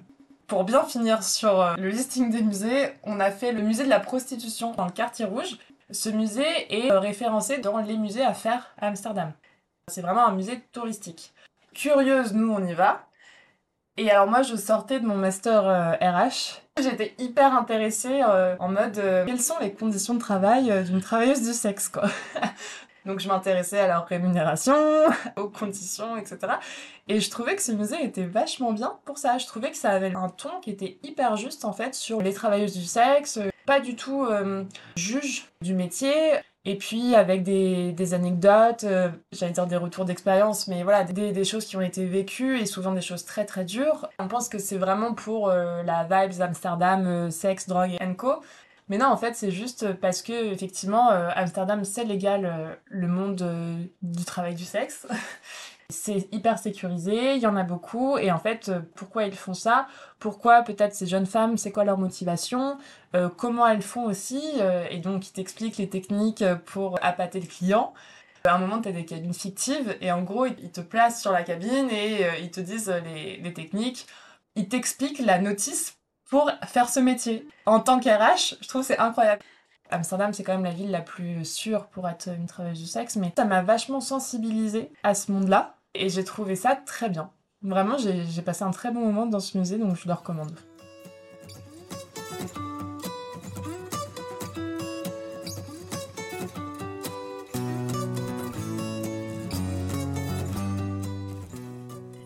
pour 0.53 0.65
bien 0.65 0.83
finir 0.83 1.23
sur 1.23 1.61
euh, 1.61 1.75
le 1.77 1.89
listing 1.89 2.29
des 2.29 2.43
musées, 2.43 2.89
on 3.01 3.19
a 3.19 3.31
fait 3.31 3.51
le 3.51 3.63
musée 3.63 3.85
de 3.85 3.89
la 3.89 3.99
prostitution 3.99 4.73
dans 4.73 4.85
le 4.85 4.91
quartier 4.91 5.25
rouge. 5.25 5.57
Ce 5.89 6.09
musée 6.09 6.43
est 6.69 6.91
référencé 6.91 7.57
dans 7.57 7.79
les 7.79 7.97
musées 7.97 8.23
à 8.23 8.33
faire 8.33 8.71
à 8.77 8.87
Amsterdam. 8.87 9.31
C'est 9.87 10.01
vraiment 10.01 10.27
un 10.27 10.33
musée 10.33 10.61
touristique. 10.71 11.33
Curieuse, 11.73 12.33
nous 12.33 12.51
on 12.51 12.65
y 12.65 12.73
va. 12.73 13.07
Et 13.97 14.09
alors 14.09 14.27
moi 14.27 14.41
je 14.41 14.55
sortais 14.55 14.99
de 14.99 15.05
mon 15.05 15.15
master 15.15 15.63
RH. 16.01 16.61
Euh, 16.79 16.81
J'étais 16.81 17.13
hyper 17.19 17.53
intéressée 17.55 18.23
en 18.23 18.69
mode 18.69 18.95
quelles 19.27 19.39
sont 19.41 19.59
les 19.61 19.73
conditions 19.73 20.15
de 20.15 20.19
travail 20.19 20.83
d'une 20.85 21.01
travailleuse 21.01 21.41
du 21.41 21.53
sexe 21.53 21.89
quoi. 21.89 22.05
Donc 23.05 23.19
je 23.19 23.27
m'intéressais 23.27 23.79
à 23.79 23.87
leur 23.87 24.05
rémunération, 24.05 24.75
aux 25.37 25.49
conditions, 25.49 26.15
etc. 26.17 26.39
Et 27.07 27.19
je 27.19 27.29
trouvais 27.29 27.55
que 27.55 27.61
ce 27.61 27.71
musée 27.71 28.03
était 28.03 28.25
vachement 28.25 28.71
bien 28.71 28.97
pour 29.05 29.17
ça. 29.17 29.37
Je 29.37 29.45
trouvais 29.45 29.71
que 29.71 29.77
ça 29.77 29.91
avait 29.91 30.15
un 30.15 30.29
ton 30.29 30.61
qui 30.61 30.71
était 30.71 30.97
hyper 31.03 31.35
juste 31.35 31.65
en 31.65 31.73
fait 31.73 31.95
sur 31.95 32.21
les 32.21 32.33
travailleuses 32.33 32.77
du 32.77 32.85
sexe, 32.85 33.39
pas 33.65 33.79
du 33.79 33.95
tout 33.95 34.23
euh, 34.23 34.63
juge 34.95 35.47
du 35.61 35.73
métier. 35.73 36.13
Et 36.65 36.77
puis 36.77 37.13
avec 37.13 37.43
des, 37.43 38.13
anecdotes, 38.13 38.85
euh, 38.85 39.09
j'allais 39.33 39.51
dire 39.51 39.67
des 39.67 39.75
retours 39.75 40.05
d'expérience, 40.05 40.67
mais 40.67 40.83
voilà, 40.83 41.03
des, 41.03 41.43
choses 41.43 41.65
qui 41.65 41.75
ont 41.75 41.81
été 41.81 42.05
vécues 42.05 42.57
et 42.57 42.65
souvent 42.65 42.93
des 42.93 43.01
choses 43.01 43.25
très 43.25 43.45
très 43.45 43.65
dures. 43.65 44.09
On 44.17 44.29
pense 44.29 44.47
que 44.47 44.59
c'est 44.59 44.77
vraiment 44.77 45.13
pour 45.13 45.49
euh, 45.49 45.83
la 45.83 46.03
vibes 46.03 46.41
Amsterdam, 46.41 47.29
sexe, 47.31 47.67
drogue 47.67 47.97
et 47.99 48.15
co. 48.15 48.41
Mais 48.89 48.97
non, 48.97 49.07
en 49.07 49.17
fait, 49.17 49.35
c'est 49.35 49.51
juste 49.51 49.93
parce 49.93 50.21
que 50.21 50.33
effectivement, 50.51 51.11
euh, 51.11 51.29
Amsterdam, 51.35 51.85
c'est 51.85 52.03
légal 52.03 52.45
euh, 52.45 52.75
le 52.85 53.07
monde 53.07 53.41
euh, 53.41 53.81
du 54.01 54.25
travail 54.25 54.55
du 54.55 54.65
sexe. 54.65 55.07
c'est 55.93 56.27
hyper 56.31 56.59
sécurisé, 56.59 57.35
il 57.35 57.41
y 57.41 57.47
en 57.47 57.55
a 57.55 57.63
beaucoup, 57.63 58.17
et 58.17 58.31
en 58.31 58.39
fait, 58.39 58.71
pourquoi 58.95 59.25
ils 59.25 59.35
font 59.35 59.53
ça? 59.53 59.87
Pourquoi 60.19 60.63
peut-être 60.63 60.93
ces 60.93 61.07
jeunes 61.07 61.25
femmes, 61.25 61.57
c'est 61.57 61.71
quoi 61.71 61.83
leur 61.83 61.97
motivation? 61.97 62.77
Comment 63.37 63.67
elles 63.67 63.81
font 63.81 64.03
aussi? 64.05 64.41
Et 64.89 64.97
donc, 64.99 65.27
ils 65.27 65.31
t'expliquent 65.31 65.77
les 65.77 65.89
techniques 65.89 66.43
pour 66.65 66.97
appâter 67.01 67.39
le 67.39 67.47
client. 67.47 67.93
À 68.45 68.55
un 68.55 68.57
moment, 68.57 68.81
tu 68.81 68.89
as 68.89 68.91
des 68.91 69.05
cabines 69.05 69.33
fictives, 69.33 69.95
et 70.01 70.11
en 70.11 70.23
gros, 70.23 70.45
ils 70.45 70.71
te 70.71 70.81
placent 70.81 71.21
sur 71.21 71.31
la 71.31 71.43
cabine 71.43 71.89
et 71.89 72.25
ils 72.41 72.51
te 72.51 72.59
disent 72.59 72.93
les, 73.05 73.37
les 73.37 73.53
techniques. 73.53 74.05
Ils 74.55 74.67
t'expliquent 74.67 75.19
la 75.19 75.39
notice 75.39 75.97
pour 76.29 76.51
faire 76.65 76.89
ce 76.89 76.99
métier. 76.99 77.47
En 77.65 77.79
tant 77.79 77.99
qu'RH, 77.99 78.55
je 78.61 78.67
trouve 78.67 78.83
c'est 78.83 78.97
incroyable. 78.97 79.41
Amsterdam, 79.91 80.33
c'est 80.33 80.43
quand 80.43 80.53
même 80.53 80.63
la 80.63 80.71
ville 80.71 80.89
la 80.89 81.01
plus 81.01 81.45
sûre 81.45 81.85
pour 81.87 82.09
être 82.09 82.27
une 82.27 82.47
travailleuse 82.47 82.79
du 82.79 82.87
sexe, 82.87 83.15
mais 83.15 83.31
ça 83.37 83.45
m'a 83.45 83.61
vachement 83.61 83.99
sensibilisée 83.99 84.91
à 85.03 85.13
ce 85.13 85.31
monde-là 85.31 85.72
et 85.95 86.09
j'ai 86.09 86.23
trouvé 86.23 86.55
ça 86.55 86.75
très 86.75 87.09
bien. 87.09 87.29
Vraiment, 87.61 87.97
j'ai 87.97 88.41
passé 88.41 88.63
un 88.63 88.71
très 88.71 88.91
bon 88.91 89.01
moment 89.01 89.25
dans 89.25 89.39
ce 89.39 89.57
musée, 89.57 89.77
donc 89.77 89.95
je 89.95 90.07
le 90.07 90.13
recommande. 90.13 90.51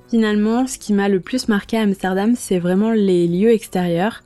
Finalement, 0.09 0.65
ce 0.67 0.77
qui 0.77 0.93
m'a 0.93 1.09
le 1.09 1.19
plus 1.19 1.49
marqué 1.49 1.77
à 1.77 1.81
Amsterdam, 1.81 2.33
c'est 2.35 2.59
vraiment 2.59 2.91
les 2.91 3.27
lieux 3.27 3.51
extérieurs. 3.51 4.23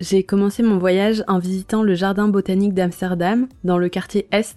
J'ai 0.00 0.24
commencé 0.24 0.62
mon 0.62 0.76
voyage 0.76 1.22
en 1.28 1.38
visitant 1.38 1.82
le 1.82 1.94
jardin 1.94 2.28
botanique 2.28 2.74
d'Amsterdam, 2.74 3.48
dans 3.62 3.78
le 3.78 3.88
quartier 3.88 4.26
Est. 4.32 4.56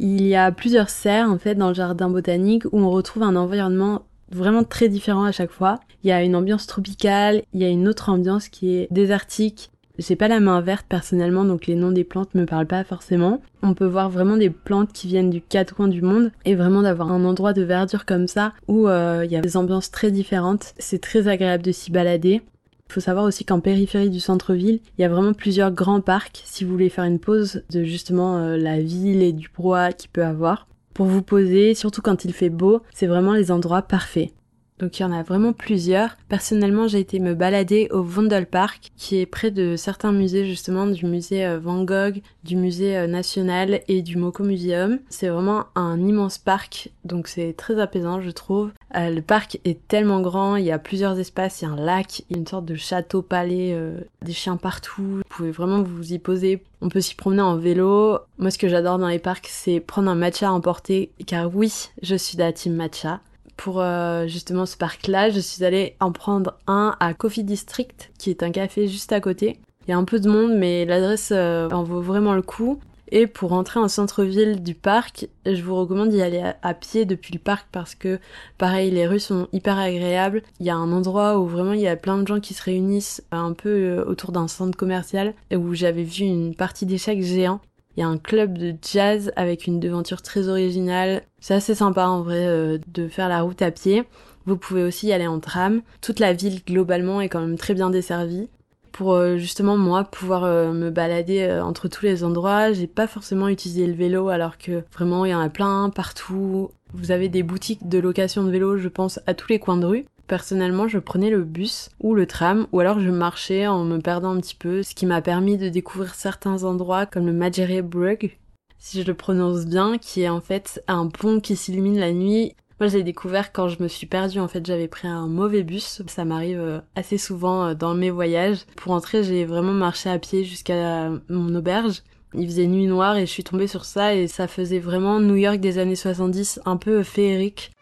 Il 0.00 0.24
y 0.24 0.36
a 0.36 0.52
plusieurs 0.52 0.90
serres 0.90 1.28
en 1.28 1.38
fait 1.38 1.56
dans 1.56 1.68
le 1.68 1.74
jardin 1.74 2.08
botanique 2.08 2.64
où 2.70 2.78
on 2.78 2.90
retrouve 2.90 3.24
un 3.24 3.34
environnement 3.34 4.02
vraiment 4.30 4.62
très 4.62 4.88
différent 4.88 5.24
à 5.24 5.32
chaque 5.32 5.50
fois. 5.50 5.80
Il 6.04 6.08
y 6.08 6.12
a 6.12 6.22
une 6.22 6.36
ambiance 6.36 6.68
tropicale, 6.68 7.42
il 7.52 7.60
y 7.60 7.64
a 7.64 7.68
une 7.68 7.88
autre 7.88 8.08
ambiance 8.08 8.48
qui 8.48 8.76
est 8.76 8.86
désertique, 8.92 9.72
j'ai 9.98 10.14
pas 10.14 10.28
la 10.28 10.38
main 10.38 10.60
verte 10.60 10.86
personnellement, 10.88 11.44
donc 11.44 11.66
les 11.66 11.74
noms 11.74 11.90
des 11.90 12.04
plantes 12.04 12.36
me 12.36 12.46
parlent 12.46 12.68
pas 12.68 12.84
forcément. 12.84 13.40
On 13.62 13.74
peut 13.74 13.86
voir 13.86 14.08
vraiment 14.08 14.36
des 14.36 14.50
plantes 14.50 14.92
qui 14.92 15.08
viennent 15.08 15.30
du 15.30 15.40
quatre 15.40 15.74
coins 15.74 15.88
du 15.88 16.02
monde 16.02 16.30
et 16.44 16.54
vraiment 16.54 16.82
d'avoir 16.82 17.10
un 17.10 17.24
endroit 17.24 17.52
de 17.52 17.62
verdure 17.62 18.06
comme 18.06 18.28
ça 18.28 18.52
où 18.68 18.86
euh, 18.86 19.24
il 19.24 19.32
y 19.32 19.36
a 19.36 19.40
des 19.40 19.56
ambiances 19.56 19.90
très 19.90 20.12
différentes. 20.12 20.74
C'est 20.78 21.00
très 21.00 21.26
agréable 21.26 21.64
de 21.64 21.72
s'y 21.72 21.90
balader. 21.90 22.42
Il 22.88 22.94
faut 22.94 23.00
savoir 23.00 23.26
aussi 23.26 23.44
qu'en 23.44 23.60
périphérie 23.60 24.08
du 24.08 24.20
centre-ville, 24.20 24.80
il 24.96 25.02
y 25.02 25.04
a 25.04 25.08
vraiment 25.08 25.34
plusieurs 25.34 25.70
grands 25.70 26.00
parcs 26.00 26.42
si 26.44 26.64
vous 26.64 26.72
voulez 26.72 26.88
faire 26.88 27.04
une 27.04 27.18
pause 27.18 27.62
de 27.70 27.84
justement 27.84 28.38
euh, 28.38 28.56
la 28.56 28.80
ville 28.80 29.22
et 29.22 29.32
du 29.32 29.48
brouhaha 29.54 29.92
qu'il 29.92 30.10
peut 30.10 30.24
avoir. 30.24 30.66
Pour 30.94 31.06
vous 31.06 31.22
poser, 31.22 31.74
surtout 31.74 32.00
quand 32.00 32.24
il 32.24 32.32
fait 32.32 32.48
beau, 32.48 32.82
c'est 32.92 33.06
vraiment 33.06 33.34
les 33.34 33.50
endroits 33.52 33.82
parfaits. 33.82 34.30
Donc 34.78 34.98
il 34.98 35.02
y 35.02 35.04
en 35.04 35.12
a 35.12 35.22
vraiment 35.22 35.52
plusieurs. 35.52 36.16
Personnellement, 36.28 36.88
j'ai 36.88 37.00
été 37.00 37.18
me 37.18 37.34
balader 37.34 37.88
au 37.90 38.02
Vondelpark, 38.02 38.92
qui 38.96 39.18
est 39.18 39.26
près 39.26 39.50
de 39.50 39.76
certains 39.76 40.12
musées 40.12 40.44
justement, 40.44 40.86
du 40.86 41.06
musée 41.06 41.44
euh, 41.44 41.58
Van 41.58 41.82
Gogh, 41.84 42.22
du 42.44 42.56
musée 42.56 42.96
euh, 42.96 43.06
national 43.06 43.80
et 43.88 44.02
du 44.02 44.16
Moko 44.16 44.44
Museum. 44.44 44.98
C'est 45.08 45.28
vraiment 45.28 45.66
un 45.74 45.98
immense 45.98 46.38
parc, 46.38 46.90
donc 47.04 47.28
c'est 47.28 47.54
très 47.54 47.80
apaisant 47.80 48.20
je 48.20 48.30
trouve. 48.30 48.70
Euh, 48.94 49.10
le 49.10 49.22
parc 49.22 49.58
est 49.64 49.86
tellement 49.88 50.20
grand, 50.20 50.56
il 50.56 50.64
y 50.64 50.72
a 50.72 50.78
plusieurs 50.78 51.18
espaces, 51.18 51.60
il 51.60 51.64
y 51.64 51.68
a 51.68 51.72
un 51.72 51.76
lac, 51.76 52.20
il 52.20 52.24
y 52.30 52.34
a 52.36 52.38
une 52.38 52.46
sorte 52.46 52.64
de 52.64 52.76
château 52.76 53.22
palais, 53.22 53.76
des 54.22 54.32
chiens 54.32 54.56
partout. 54.56 55.02
Vous 55.02 55.22
pouvez 55.28 55.50
vraiment 55.50 55.82
vous 55.82 56.12
y 56.12 56.18
poser. 56.18 56.62
On 56.80 56.88
peut 56.88 57.00
s'y 57.00 57.14
promener 57.14 57.42
en 57.42 57.56
vélo. 57.56 58.18
Moi, 58.38 58.50
ce 58.50 58.58
que 58.58 58.68
j'adore 58.68 58.98
dans 58.98 59.08
les 59.08 59.18
parcs, 59.18 59.48
c'est 59.50 59.80
prendre 59.80 60.10
un 60.10 60.14
matcha 60.14 60.48
à 60.48 60.52
emporter, 60.52 61.10
car 61.26 61.54
oui, 61.54 61.72
je 62.02 62.14
suis 62.14 62.36
de 62.36 62.42
la 62.42 62.52
team 62.52 62.74
matcha 62.74 63.20
pour 63.58 63.80
euh, 63.80 64.26
justement 64.26 64.64
ce 64.64 64.78
parc-là, 64.78 65.28
je 65.28 65.40
suis 65.40 65.64
allée 65.64 65.96
en 66.00 66.12
prendre 66.12 66.54
un 66.66 66.96
à 67.00 67.12
Coffee 67.12 67.44
District, 67.44 68.10
qui 68.16 68.30
est 68.30 68.42
un 68.42 68.50
café 68.50 68.88
juste 68.88 69.12
à 69.12 69.20
côté. 69.20 69.58
Il 69.86 69.90
y 69.90 69.94
a 69.94 69.98
un 69.98 70.04
peu 70.04 70.20
de 70.20 70.30
monde, 70.30 70.54
mais 70.56 70.86
l'adresse 70.86 71.30
euh, 71.32 71.68
en 71.70 71.82
vaut 71.82 72.00
vraiment 72.00 72.34
le 72.34 72.42
coup. 72.42 72.78
Et 73.10 73.26
pour 73.26 73.50
rentrer 73.50 73.80
en 73.80 73.88
centre-ville 73.88 74.62
du 74.62 74.74
parc, 74.74 75.28
je 75.44 75.60
vous 75.62 75.74
recommande 75.74 76.10
d'y 76.10 76.22
aller 76.22 76.42
à, 76.62 76.74
pied 76.74 77.04
depuis 77.04 77.32
le 77.32 77.40
parc 77.40 77.66
parce 77.72 77.94
que, 77.94 78.20
pareil, 78.58 78.90
les 78.90 79.06
rues 79.06 79.18
sont 79.18 79.48
hyper 79.52 79.78
agréables. 79.78 80.42
Il 80.60 80.66
y 80.66 80.70
a 80.70 80.76
un 80.76 80.92
endroit 80.92 81.38
où 81.38 81.46
vraiment 81.46 81.72
il 81.72 81.80
y 81.80 81.88
a 81.88 81.96
plein 81.96 82.18
de 82.18 82.26
gens 82.26 82.38
qui 82.38 82.54
se 82.54 82.62
réunissent 82.62 83.22
un 83.32 83.54
peu 83.54 83.70
euh, 83.70 84.04
autour 84.04 84.30
d'un 84.30 84.46
centre 84.46 84.76
commercial 84.78 85.34
où 85.52 85.74
j'avais 85.74 86.04
vu 86.04 86.24
une 86.24 86.54
partie 86.54 86.86
d'échecs 86.86 87.22
géant. 87.22 87.60
Il 87.96 88.00
y 88.00 88.04
a 88.04 88.08
un 88.08 88.18
club 88.18 88.56
de 88.56 88.76
jazz 88.80 89.32
avec 89.34 89.66
une 89.66 89.80
devanture 89.80 90.22
très 90.22 90.48
originale. 90.48 91.22
C'est 91.40 91.54
assez 91.54 91.74
sympa 91.74 92.06
en 92.06 92.22
vrai 92.22 92.46
euh, 92.46 92.78
de 92.88 93.08
faire 93.08 93.28
la 93.28 93.42
route 93.42 93.62
à 93.62 93.70
pied. 93.70 94.04
Vous 94.46 94.56
pouvez 94.56 94.82
aussi 94.82 95.08
y 95.08 95.12
aller 95.12 95.26
en 95.26 95.40
tram. 95.40 95.82
Toute 96.00 96.20
la 96.20 96.32
ville 96.32 96.62
globalement 96.66 97.20
est 97.20 97.28
quand 97.28 97.40
même 97.40 97.58
très 97.58 97.74
bien 97.74 97.90
desservie. 97.90 98.48
Pour 98.92 99.12
euh, 99.12 99.36
justement 99.36 99.76
moi 99.76 100.04
pouvoir 100.04 100.44
euh, 100.44 100.72
me 100.72 100.90
balader 100.90 101.60
entre 101.62 101.86
tous 101.86 102.04
les 102.04 102.24
endroits, 102.24 102.72
j'ai 102.72 102.88
pas 102.88 103.06
forcément 103.06 103.48
utilisé 103.48 103.86
le 103.86 103.92
vélo 103.92 104.28
alors 104.28 104.58
que 104.58 104.82
vraiment 104.92 105.24
il 105.24 105.30
y 105.30 105.34
en 105.34 105.40
a 105.40 105.48
plein 105.48 105.90
partout. 105.90 106.70
Vous 106.94 107.10
avez 107.10 107.28
des 107.28 107.42
boutiques 107.42 107.88
de 107.88 107.98
location 107.98 108.42
de 108.42 108.50
vélo, 108.50 108.78
je 108.78 108.88
pense, 108.88 109.20
à 109.26 109.34
tous 109.34 109.48
les 109.50 109.58
coins 109.58 109.76
de 109.76 109.86
rue. 109.86 110.06
Personnellement, 110.26 110.88
je 110.88 110.98
prenais 110.98 111.30
le 111.30 111.42
bus 111.42 111.88
ou 112.00 112.14
le 112.14 112.26
tram, 112.26 112.66
ou 112.72 112.80
alors 112.80 113.00
je 113.00 113.10
marchais 113.10 113.66
en 113.66 113.84
me 113.84 113.98
perdant 113.98 114.32
un 114.34 114.40
petit 114.40 114.54
peu, 114.54 114.82
ce 114.82 114.94
qui 114.94 115.06
m'a 115.06 115.22
permis 115.22 115.56
de 115.56 115.70
découvrir 115.70 116.14
certains 116.14 116.64
endroits 116.64 117.06
comme 117.06 117.26
le 117.26 117.32
Majeriebrug, 117.32 118.36
si 118.78 119.02
je 119.02 119.06
le 119.06 119.14
prononce 119.14 119.66
bien, 119.66 119.98
qui 119.98 120.22
est 120.22 120.28
en 120.28 120.40
fait 120.40 120.82
un 120.88 121.08
pont 121.08 121.40
qui 121.40 121.56
s'illumine 121.56 121.98
la 121.98 122.12
nuit. 122.12 122.54
Moi, 122.80 122.88
j'ai 122.88 123.02
découvert 123.02 123.52
quand 123.52 123.68
je 123.68 123.82
me 123.82 123.88
suis 123.88 124.06
perdue, 124.06 124.38
en 124.38 124.46
fait, 124.46 124.64
j'avais 124.64 124.86
pris 124.86 125.08
un 125.08 125.26
mauvais 125.26 125.64
bus. 125.64 126.02
Ça 126.06 126.24
m'arrive 126.24 126.60
euh, 126.60 126.80
assez 126.94 127.18
souvent 127.18 127.66
euh, 127.66 127.74
dans 127.74 127.94
mes 127.94 128.10
voyages. 128.10 128.66
Pour 128.76 128.92
entrer, 128.92 129.24
j'ai 129.24 129.44
vraiment 129.44 129.72
marché 129.72 130.08
à 130.08 130.18
pied 130.18 130.44
jusqu'à 130.44 131.10
mon 131.28 131.54
auberge. 131.56 132.02
Il 132.34 132.46
faisait 132.46 132.66
nuit 132.66 132.86
noire 132.86 133.16
et 133.16 133.26
je 133.26 133.30
suis 133.30 133.42
tombée 133.42 133.66
sur 133.66 133.84
ça 133.84 134.14
et 134.14 134.28
ça 134.28 134.46
faisait 134.46 134.78
vraiment 134.78 135.18
New 135.18 135.36
York 135.36 135.58
des 135.58 135.78
années 135.78 135.96
70, 135.96 136.60
un 136.66 136.76
peu 136.76 137.02
féerique. 137.02 137.72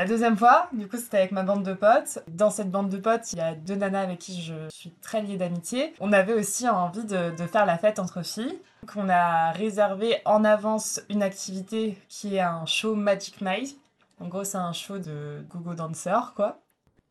La 0.00 0.06
deuxième 0.06 0.38
fois, 0.38 0.70
du 0.72 0.88
coup, 0.88 0.96
c'était 0.96 1.18
avec 1.18 1.30
ma 1.30 1.42
bande 1.42 1.62
de 1.62 1.74
potes. 1.74 2.20
Dans 2.28 2.48
cette 2.48 2.70
bande 2.70 2.88
de 2.88 2.96
potes, 2.96 3.34
il 3.34 3.38
y 3.38 3.42
a 3.42 3.54
deux 3.54 3.74
nanas 3.74 4.00
avec 4.00 4.18
qui 4.18 4.40
je 4.40 4.54
suis 4.70 4.92
très 5.02 5.20
liée 5.20 5.36
d'amitié. 5.36 5.92
On 6.00 6.14
avait 6.14 6.32
aussi 6.32 6.66
envie 6.66 7.04
de, 7.04 7.46
faire 7.46 7.66
la 7.66 7.76
fête 7.76 7.98
entre 7.98 8.22
filles. 8.22 8.58
Donc, 8.80 8.92
on 8.96 9.10
a 9.10 9.50
réservé 9.52 10.16
en 10.24 10.42
avance 10.42 11.02
une 11.10 11.22
activité 11.22 11.98
qui 12.08 12.36
est 12.36 12.40
un 12.40 12.64
show 12.64 12.94
Magic 12.94 13.42
Night. 13.42 13.76
En 14.20 14.28
gros, 14.28 14.42
c'est 14.42 14.56
un 14.56 14.72
show 14.72 14.96
de 14.96 15.44
gogo 15.50 15.74
dancer, 15.74 16.32
quoi. 16.34 16.62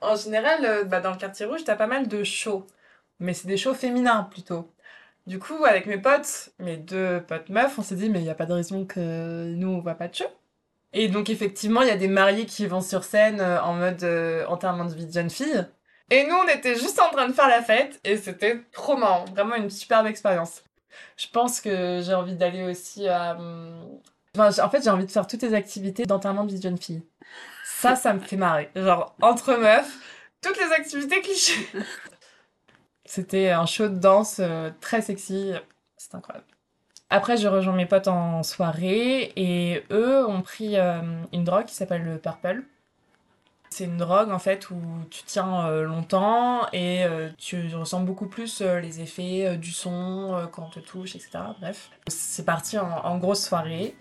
En 0.01 0.15
général, 0.15 0.65
euh, 0.65 0.83
bah, 0.83 0.99
dans 0.99 1.11
le 1.11 1.17
quartier 1.17 1.45
rouge, 1.45 1.63
t'as 1.63 1.75
pas 1.75 1.85
mal 1.85 2.07
de 2.07 2.23
shows. 2.23 2.65
Mais 3.19 3.35
c'est 3.35 3.47
des 3.47 3.57
shows 3.57 3.75
féminins 3.75 4.23
plutôt. 4.31 4.67
Du 5.27 5.37
coup, 5.37 5.63
avec 5.63 5.85
mes 5.85 5.99
potes, 5.99 6.49
mes 6.57 6.77
deux 6.77 7.21
potes 7.27 7.49
meufs, 7.49 7.77
on 7.77 7.83
s'est 7.83 7.93
dit, 7.93 8.09
mais 8.09 8.19
il 8.19 8.23
n'y 8.23 8.31
a 8.31 8.35
pas 8.35 8.47
de 8.47 8.53
raison 8.53 8.83
que 8.83 9.53
nous, 9.53 9.67
on 9.67 9.79
voit 9.79 9.93
pas 9.93 10.07
de 10.07 10.15
show. 10.15 10.25
Et 10.93 11.07
donc, 11.07 11.29
effectivement, 11.29 11.81
il 11.81 11.87
y 11.87 11.91
a 11.91 11.97
des 11.97 12.07
mariés 12.07 12.45
qui 12.45 12.65
vont 12.65 12.81
sur 12.81 13.03
scène 13.03 13.41
euh, 13.41 13.61
en 13.61 13.73
mode 13.73 14.03
euh, 14.03 14.45
enterrement 14.47 14.85
de 14.85 14.93
vie 14.93 15.05
de 15.05 15.11
jeune 15.11 15.29
fille. 15.29 15.65
Et 16.09 16.25
nous, 16.25 16.35
on 16.35 16.47
était 16.47 16.75
juste 16.75 16.99
en 16.99 17.09
train 17.09 17.27
de 17.27 17.33
faire 17.33 17.47
la 17.47 17.61
fête 17.61 17.99
et 18.03 18.17
c'était 18.17 18.61
trop 18.71 18.97
marrant. 18.97 19.25
Vraiment 19.25 19.55
une 19.55 19.69
superbe 19.69 20.07
expérience. 20.07 20.63
Je 21.17 21.27
pense 21.31 21.61
que 21.61 22.01
j'ai 22.03 22.13
envie 22.15 22.35
d'aller 22.35 22.63
aussi 22.63 23.07
à. 23.07 23.35
hum, 23.35 23.99
en 24.37 24.69
fait, 24.69 24.83
j'ai 24.83 24.89
envie 24.89 25.05
de 25.05 25.11
faire 25.11 25.27
toutes 25.27 25.43
les 25.43 25.53
activités 25.53 26.05
d'enterrement 26.05 26.43
de 26.43 26.51
vie 26.51 26.57
de 26.57 26.63
jeune 26.63 26.77
fille. 26.77 27.03
Ça, 27.63 27.95
ça 27.95 28.13
me 28.13 28.19
fait 28.19 28.37
marrer. 28.37 28.69
Genre, 28.75 29.15
entre 29.21 29.55
meufs, 29.55 29.97
toutes 30.41 30.57
les 30.57 30.71
activités 30.71 31.21
clichés. 31.21 31.67
C'était 33.05 33.49
un 33.49 33.65
show 33.65 33.87
de 33.87 33.97
danse 33.97 34.37
euh, 34.39 34.71
très 34.81 35.01
sexy. 35.01 35.53
C'est 35.97 36.15
incroyable. 36.15 36.45
Après, 37.09 37.37
je 37.37 37.47
rejoins 37.47 37.73
mes 37.73 37.87
potes 37.87 38.07
en 38.07 38.43
soirée 38.43 39.33
et 39.35 39.83
eux 39.91 40.27
ont 40.27 40.41
pris 40.41 40.77
euh, 40.77 41.01
une 41.33 41.43
drogue 41.43 41.65
qui 41.65 41.73
s'appelle 41.73 42.03
le 42.03 42.19
Purple. 42.19 42.63
C'est 43.71 43.85
une 43.85 43.97
drogue 43.97 44.31
en 44.31 44.39
fait 44.39 44.69
où 44.69 44.79
tu 45.09 45.23
tiens 45.25 45.67
euh, 45.67 45.83
longtemps 45.83 46.67
et 46.71 47.03
euh, 47.03 47.29
tu 47.37 47.75
ressens 47.75 48.01
beaucoup 48.01 48.27
plus 48.27 48.61
les 48.61 49.01
effets 49.01 49.57
du 49.57 49.71
son 49.71 50.49
quand 50.51 50.63
on 50.63 50.69
te 50.69 50.79
touche, 50.79 51.15
etc. 51.15 51.39
Bref, 51.59 51.89
c'est 52.07 52.45
parti 52.45 52.77
en 52.77 53.17
grosse 53.17 53.43
soirée. 53.43 53.95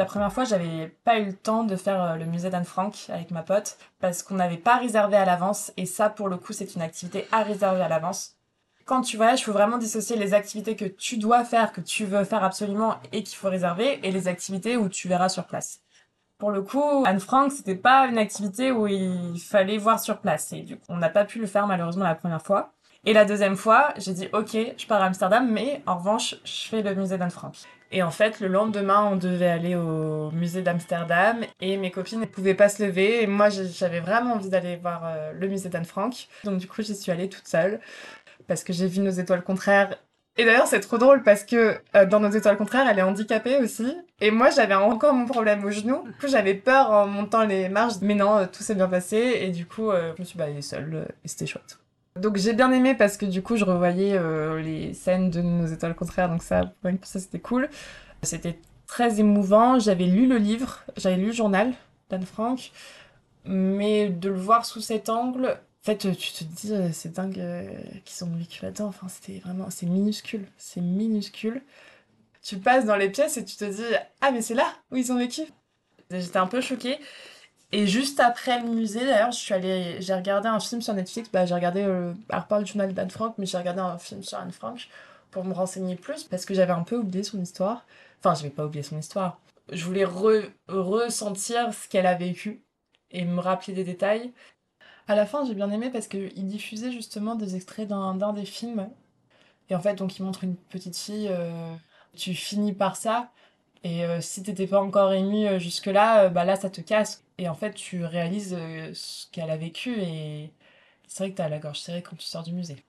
La 0.00 0.06
première 0.06 0.32
fois, 0.32 0.44
j'avais 0.44 0.96
pas 1.04 1.18
eu 1.18 1.26
le 1.26 1.34
temps 1.34 1.62
de 1.62 1.76
faire 1.76 2.02
euh, 2.02 2.16
le 2.16 2.24
musée 2.24 2.48
d'Anne 2.48 2.64
Frank 2.64 2.94
avec 3.10 3.30
ma 3.30 3.42
pote 3.42 3.76
parce 3.98 4.22
qu'on 4.22 4.36
n'avait 4.36 4.56
pas 4.56 4.78
réservé 4.78 5.14
à 5.14 5.26
l'avance 5.26 5.74
et 5.76 5.84
ça, 5.84 6.08
pour 6.08 6.28
le 6.28 6.38
coup, 6.38 6.54
c'est 6.54 6.74
une 6.74 6.80
activité 6.80 7.26
à 7.32 7.42
réserver 7.42 7.82
à 7.82 7.88
l'avance. 7.88 8.34
Quand 8.86 9.02
tu 9.02 9.18
voyages, 9.18 9.40
il 9.40 9.44
faut 9.44 9.52
vraiment 9.52 9.76
dissocier 9.76 10.16
les 10.16 10.32
activités 10.32 10.74
que 10.74 10.86
tu 10.86 11.18
dois 11.18 11.44
faire, 11.44 11.70
que 11.70 11.82
tu 11.82 12.06
veux 12.06 12.24
faire 12.24 12.42
absolument 12.42 12.94
et 13.12 13.22
qu'il 13.22 13.36
faut 13.36 13.50
réserver 13.50 14.00
et 14.02 14.10
les 14.10 14.26
activités 14.26 14.78
où 14.78 14.88
tu 14.88 15.06
verras 15.06 15.28
sur 15.28 15.44
place. 15.44 15.82
Pour 16.38 16.50
le 16.50 16.62
coup, 16.62 17.04
Anne 17.04 17.20
Frank, 17.20 17.52
c'était 17.52 17.74
pas 17.74 18.06
une 18.06 18.16
activité 18.16 18.72
où 18.72 18.86
il 18.86 19.38
fallait 19.38 19.76
voir 19.76 20.00
sur 20.00 20.16
place 20.20 20.50
et 20.54 20.62
du 20.62 20.76
coup, 20.76 20.86
on 20.88 20.96
n'a 20.96 21.10
pas 21.10 21.26
pu 21.26 21.38
le 21.40 21.46
faire 21.46 21.66
malheureusement 21.66 22.04
la 22.04 22.14
première 22.14 22.40
fois. 22.40 22.72
Et 23.04 23.12
la 23.12 23.26
deuxième 23.26 23.56
fois, 23.56 23.92
j'ai 23.98 24.14
dit 24.14 24.28
ok, 24.32 24.56
je 24.78 24.86
pars 24.86 25.02
à 25.02 25.04
Amsterdam, 25.04 25.46
mais 25.50 25.82
en 25.84 25.98
revanche, 25.98 26.36
je 26.42 26.68
fais 26.70 26.80
le 26.80 26.94
musée 26.94 27.18
d'Anne 27.18 27.30
Frank. 27.30 27.54
Et 27.92 28.02
en 28.02 28.10
fait, 28.10 28.40
le 28.40 28.46
lendemain, 28.46 29.08
on 29.10 29.16
devait 29.16 29.48
aller 29.48 29.74
au 29.74 30.30
musée 30.30 30.62
d'Amsterdam 30.62 31.40
et 31.60 31.76
mes 31.76 31.90
copines 31.90 32.20
ne 32.20 32.26
pouvaient 32.26 32.54
pas 32.54 32.68
se 32.68 32.84
lever. 32.84 33.22
Et 33.22 33.26
moi, 33.26 33.48
j'avais 33.48 34.00
vraiment 34.00 34.34
envie 34.34 34.48
d'aller 34.48 34.76
voir 34.76 35.02
euh, 35.04 35.32
le 35.32 35.48
musée 35.48 35.68
d'Anne 35.68 35.84
Frank. 35.84 36.28
Donc 36.44 36.58
du 36.58 36.68
coup, 36.68 36.82
j'y 36.82 36.94
suis 36.94 37.10
allée 37.10 37.28
toute 37.28 37.48
seule 37.48 37.80
parce 38.46 38.62
que 38.62 38.72
j'ai 38.72 38.86
vu 38.86 39.00
nos 39.00 39.10
étoiles 39.10 39.42
contraires. 39.42 39.96
Et 40.36 40.44
d'ailleurs, 40.44 40.68
c'est 40.68 40.80
trop 40.80 40.98
drôle 40.98 41.24
parce 41.24 41.42
que 41.42 41.80
euh, 41.96 42.06
dans 42.06 42.20
nos 42.20 42.30
étoiles 42.30 42.56
contraires, 42.56 42.86
elle 42.88 43.00
est 43.00 43.02
handicapée 43.02 43.58
aussi. 43.58 43.96
Et 44.20 44.30
moi, 44.30 44.50
j'avais 44.50 44.74
encore 44.74 45.12
mon 45.12 45.26
problème 45.26 45.64
au 45.64 45.70
genou. 45.70 46.04
Du 46.04 46.12
coup, 46.12 46.28
j'avais 46.28 46.54
peur 46.54 46.92
en 46.92 47.06
montant 47.08 47.44
les 47.44 47.68
marches. 47.68 47.94
Mais 48.02 48.14
non, 48.14 48.38
euh, 48.38 48.46
tout 48.46 48.62
s'est 48.62 48.76
bien 48.76 48.88
passé. 48.88 49.40
Et 49.42 49.50
du 49.50 49.66
coup, 49.66 49.90
je 49.90 50.20
me 50.20 50.24
suis 50.24 50.38
baladée 50.38 50.62
seule 50.62 51.08
et 51.24 51.28
c'était 51.28 51.46
chouette. 51.46 51.80
Donc 52.16 52.36
j'ai 52.36 52.52
bien 52.52 52.72
aimé 52.72 52.94
parce 52.94 53.16
que 53.16 53.26
du 53.26 53.42
coup, 53.42 53.56
je 53.56 53.64
revoyais 53.64 54.16
euh, 54.16 54.60
les 54.60 54.94
scènes 54.94 55.30
de 55.30 55.40
nos 55.42 55.66
étoiles 55.66 55.94
contraires. 55.94 56.28
Donc 56.28 56.42
ça, 56.42 56.72
ça, 57.02 57.20
c'était 57.20 57.38
cool. 57.38 57.68
C'était 58.22 58.58
très 58.86 59.20
émouvant. 59.20 59.78
J'avais 59.78 60.06
lu 60.06 60.26
le 60.26 60.36
livre, 60.36 60.82
j'avais 60.96 61.16
lu 61.16 61.26
le 61.26 61.32
journal 61.32 61.72
d'Anne 62.10 62.26
Frank. 62.26 62.72
Mais 63.44 64.10
de 64.10 64.28
le 64.28 64.36
voir 64.36 64.66
sous 64.66 64.80
cet 64.80 65.08
angle, 65.08 65.46
en 65.46 65.84
fait, 65.84 65.96
tu 65.96 66.32
te 66.32 66.44
dis, 66.44 66.74
euh, 66.74 66.90
c'est 66.92 67.12
dingue 67.14 67.38
euh, 67.38 67.64
qu'ils 68.04 68.24
ont 68.24 68.34
vécu 68.36 68.62
là-dedans. 68.62 68.88
Enfin, 68.88 69.08
c'était 69.08 69.38
vraiment, 69.38 69.70
c'est 69.70 69.86
minuscule. 69.86 70.46
C'est 70.58 70.82
minuscule. 70.82 71.62
Tu 72.42 72.58
passes 72.58 72.84
dans 72.84 72.96
les 72.96 73.10
pièces 73.10 73.36
et 73.38 73.44
tu 73.44 73.56
te 73.56 73.64
dis, 73.64 73.82
ah, 74.20 74.30
mais 74.30 74.42
c'est 74.42 74.54
là 74.54 74.66
où 74.90 74.96
ils 74.96 75.10
ont 75.12 75.18
vécu. 75.18 75.42
J'étais 76.10 76.38
un 76.38 76.46
peu 76.46 76.60
choquée. 76.60 76.98
Et 77.72 77.86
juste 77.86 78.18
après 78.20 78.60
le 78.60 78.68
musée, 78.68 79.00
d'ailleurs, 79.06 79.30
je 79.30 79.38
suis 79.38 79.54
allée, 79.54 80.00
j'ai 80.00 80.14
regardé 80.14 80.48
un 80.48 80.58
film 80.58 80.82
sur 80.82 80.92
Netflix. 80.94 81.30
Bah, 81.32 81.46
j'ai 81.46 81.54
regardé, 81.54 81.82
euh, 81.84 82.12
alors 82.28 82.46
le 82.58 82.64
journal 82.66 82.92
d'Anne 82.92 83.10
Frank, 83.10 83.34
mais 83.38 83.46
j'ai 83.46 83.58
regardé 83.58 83.80
un 83.80 83.96
film 83.98 84.22
sur 84.24 84.38
Anne 84.38 84.50
Frank 84.52 84.88
pour 85.30 85.44
me 85.44 85.52
renseigner 85.54 85.94
plus 85.94 86.24
parce 86.24 86.44
que 86.44 86.54
j'avais 86.54 86.72
un 86.72 86.82
peu 86.82 86.96
oublié 86.96 87.22
son 87.22 87.40
histoire. 87.40 87.84
Enfin, 88.18 88.34
j'avais 88.34 88.50
pas 88.50 88.66
oublié 88.66 88.82
son 88.82 88.98
histoire. 88.98 89.38
Je 89.70 89.84
voulais 89.84 90.04
re- 90.04 90.50
ressentir 90.68 91.72
ce 91.72 91.88
qu'elle 91.88 92.06
a 92.06 92.16
vécu 92.16 92.60
et 93.12 93.24
me 93.24 93.38
rappeler 93.40 93.72
des 93.72 93.84
détails. 93.84 94.32
À 95.08 95.14
la 95.16 95.26
fin, 95.26 95.44
j'ai 95.46 95.54
bien 95.54 95.70
aimé 95.70 95.90
parce 95.90 96.08
qu'il 96.08 96.46
diffusait 96.46 96.92
justement 96.92 97.34
des 97.36 97.56
extraits 97.56 97.88
d'un 97.88 98.14
d'un 98.14 98.32
des 98.32 98.46
films. 98.46 98.88
Et 99.70 99.74
en 99.74 99.80
fait, 99.80 99.94
donc, 99.96 100.18
il 100.18 100.24
montre 100.24 100.44
une 100.44 100.56
petite 100.56 100.96
fille. 100.96 101.28
euh, 101.30 101.74
tu 102.16 102.34
finis 102.34 102.72
par 102.72 102.96
ça. 102.96 103.30
Et 103.84 104.04
euh, 104.04 104.20
si 104.20 104.42
t'étais 104.42 104.66
pas 104.66 104.80
encore 104.80 105.12
ému 105.12 105.46
euh, 105.46 105.58
jusque-là, 105.58 106.24
euh, 106.26 106.28
bah 106.30 106.44
là, 106.44 106.56
ça 106.56 106.70
te 106.70 106.80
casse. 106.82 107.24
Et 107.40 107.48
en 107.48 107.54
fait, 107.54 107.72
tu 107.72 108.04
réalises 108.04 108.54
euh, 108.56 108.90
ce 108.92 109.26
qu'elle 109.32 109.50
a 109.50 109.56
vécu. 109.56 109.94
Et 109.98 110.52
c'est 111.08 111.24
vrai 111.24 111.30
que 111.32 111.36
t'as 111.38 111.48
la 111.48 111.58
gorge 111.58 111.80
serrée 111.80 112.02
quand 112.02 112.14
tu 112.14 112.26
sors 112.26 112.42
du 112.42 112.52
musée. 112.52 112.84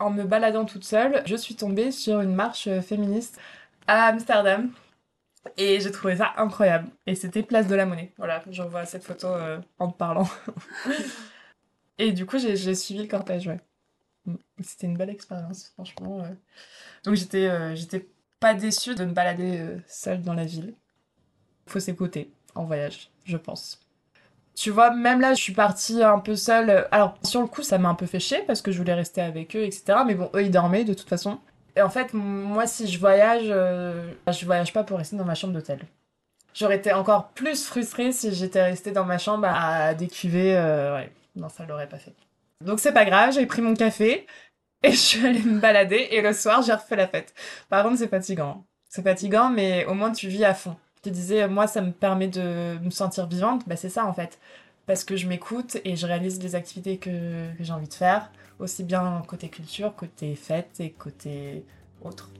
En 0.00 0.10
me 0.10 0.24
baladant 0.24 0.64
toute 0.64 0.84
seule, 0.84 1.22
je 1.26 1.36
suis 1.36 1.54
tombée 1.54 1.92
sur 1.92 2.20
une 2.20 2.34
marche 2.34 2.68
féministe 2.80 3.38
à 3.86 4.06
Amsterdam. 4.06 4.72
Et 5.58 5.80
j'ai 5.80 5.90
trouvé 5.90 6.16
ça 6.16 6.32
incroyable. 6.38 6.88
Et 7.06 7.14
c'était 7.14 7.42
Place 7.42 7.66
de 7.66 7.74
la 7.74 7.84
Monnaie. 7.84 8.14
Voilà, 8.16 8.42
je 8.50 8.62
revois 8.62 8.86
cette 8.86 9.04
photo 9.04 9.26
euh, 9.26 9.60
en 9.78 9.90
te 9.90 9.98
parlant. 9.98 10.28
Et 11.98 12.12
du 12.12 12.24
coup, 12.24 12.38
j'ai 12.38 12.74
suivi 12.74 13.02
le 13.02 13.08
cortège, 13.08 13.48
ouais. 13.48 13.60
Mm. 14.24 14.36
C'était 14.60 14.86
une 14.86 14.96
belle 14.96 15.10
expérience, 15.10 15.68
franchement. 15.74 16.22
ouais. 16.22 16.36
Donc 17.04 17.16
j'étais 17.16 17.50
euh, 17.50 17.74
j'étais 17.74 18.08
pas 18.40 18.54
déçue 18.54 18.94
de 18.94 19.04
me 19.04 19.12
balader 19.12 19.58
euh, 19.58 19.78
seule 19.88 20.22
dans 20.22 20.34
la 20.34 20.44
ville. 20.46 20.74
Faut 21.66 21.80
s'écouter 21.80 22.32
en 22.54 22.64
voyage, 22.64 23.10
je 23.24 23.36
pense. 23.36 23.80
Tu 24.54 24.70
vois, 24.70 24.90
même 24.94 25.20
là, 25.20 25.34
je 25.34 25.42
suis 25.42 25.54
partie 25.54 26.02
un 26.02 26.18
peu 26.18 26.36
seule. 26.36 26.86
Alors, 26.90 27.16
sur 27.22 27.40
le 27.40 27.46
coup, 27.46 27.62
ça 27.62 27.78
m'a 27.78 27.88
un 27.88 27.94
peu 27.94 28.06
fait 28.06 28.20
chier 28.20 28.42
parce 28.46 28.60
que 28.60 28.70
je 28.70 28.78
voulais 28.78 28.94
rester 28.94 29.22
avec 29.22 29.56
eux, 29.56 29.62
etc. 29.64 30.00
Mais 30.06 30.14
bon, 30.14 30.30
eux, 30.34 30.42
ils 30.42 30.50
dormaient 30.50 30.84
de 30.84 30.94
toute 30.94 31.08
façon. 31.08 31.38
Et 31.74 31.80
en 31.80 31.88
fait, 31.88 32.12
moi, 32.12 32.66
si 32.66 32.86
je 32.86 32.98
voyage, 32.98 33.46
euh, 33.46 34.12
je 34.28 34.44
voyage 34.44 34.72
pas 34.74 34.84
pour 34.84 34.98
rester 34.98 35.16
dans 35.16 35.24
ma 35.24 35.34
chambre 35.34 35.54
d'hôtel. 35.54 35.80
J'aurais 36.54 36.76
été 36.76 36.92
encore 36.92 37.28
plus 37.30 37.64
frustrée 37.64 38.12
si 38.12 38.34
j'étais 38.34 38.62
restée 38.62 38.90
dans 38.92 39.04
ma 39.06 39.16
chambre 39.16 39.46
à 39.48 39.94
décuver. 39.94 40.54
euh, 40.54 40.94
ouais, 40.94 41.10
non, 41.34 41.48
ça 41.48 41.64
l'aurait 41.64 41.88
pas 41.88 41.98
fait. 41.98 42.14
Donc 42.60 42.78
c'est 42.78 42.92
pas 42.92 43.04
grave, 43.04 43.32
j'ai 43.32 43.46
pris 43.46 43.62
mon 43.62 43.74
café 43.74 44.26
et 44.82 44.92
je 44.92 44.96
suis 44.96 45.26
allée 45.26 45.42
me 45.42 45.58
balader 45.58 46.08
et 46.10 46.20
le 46.20 46.32
soir 46.32 46.62
j'ai 46.62 46.72
refait 46.72 46.96
la 46.96 47.08
fête. 47.08 47.34
Par 47.68 47.82
contre 47.82 47.98
c'est 47.98 48.08
fatigant. 48.08 48.64
C'est 48.88 49.02
fatigant 49.02 49.50
mais 49.50 49.84
au 49.86 49.94
moins 49.94 50.12
tu 50.12 50.28
vis 50.28 50.44
à 50.44 50.54
fond. 50.54 50.76
Te 51.02 51.10
disais, 51.10 51.48
moi 51.48 51.66
ça 51.66 51.80
me 51.82 51.90
permet 51.90 52.28
de 52.28 52.78
me 52.78 52.90
sentir 52.90 53.26
vivante, 53.26 53.62
bah 53.66 53.74
c'est 53.74 53.88
ça 53.88 54.06
en 54.06 54.12
fait. 54.14 54.38
Parce 54.86 55.02
que 55.02 55.16
je 55.16 55.26
m'écoute 55.26 55.78
et 55.84 55.96
je 55.96 56.06
réalise 56.06 56.40
les 56.40 56.54
activités 56.54 56.98
que 56.98 57.48
j'ai 57.58 57.72
envie 57.72 57.88
de 57.88 57.94
faire, 57.94 58.30
aussi 58.60 58.84
bien 58.84 59.20
côté 59.26 59.48
culture, 59.48 59.96
côté 59.96 60.36
fête 60.36 60.78
et 60.78 60.90
côté 60.90 61.64
autre. 62.02 62.30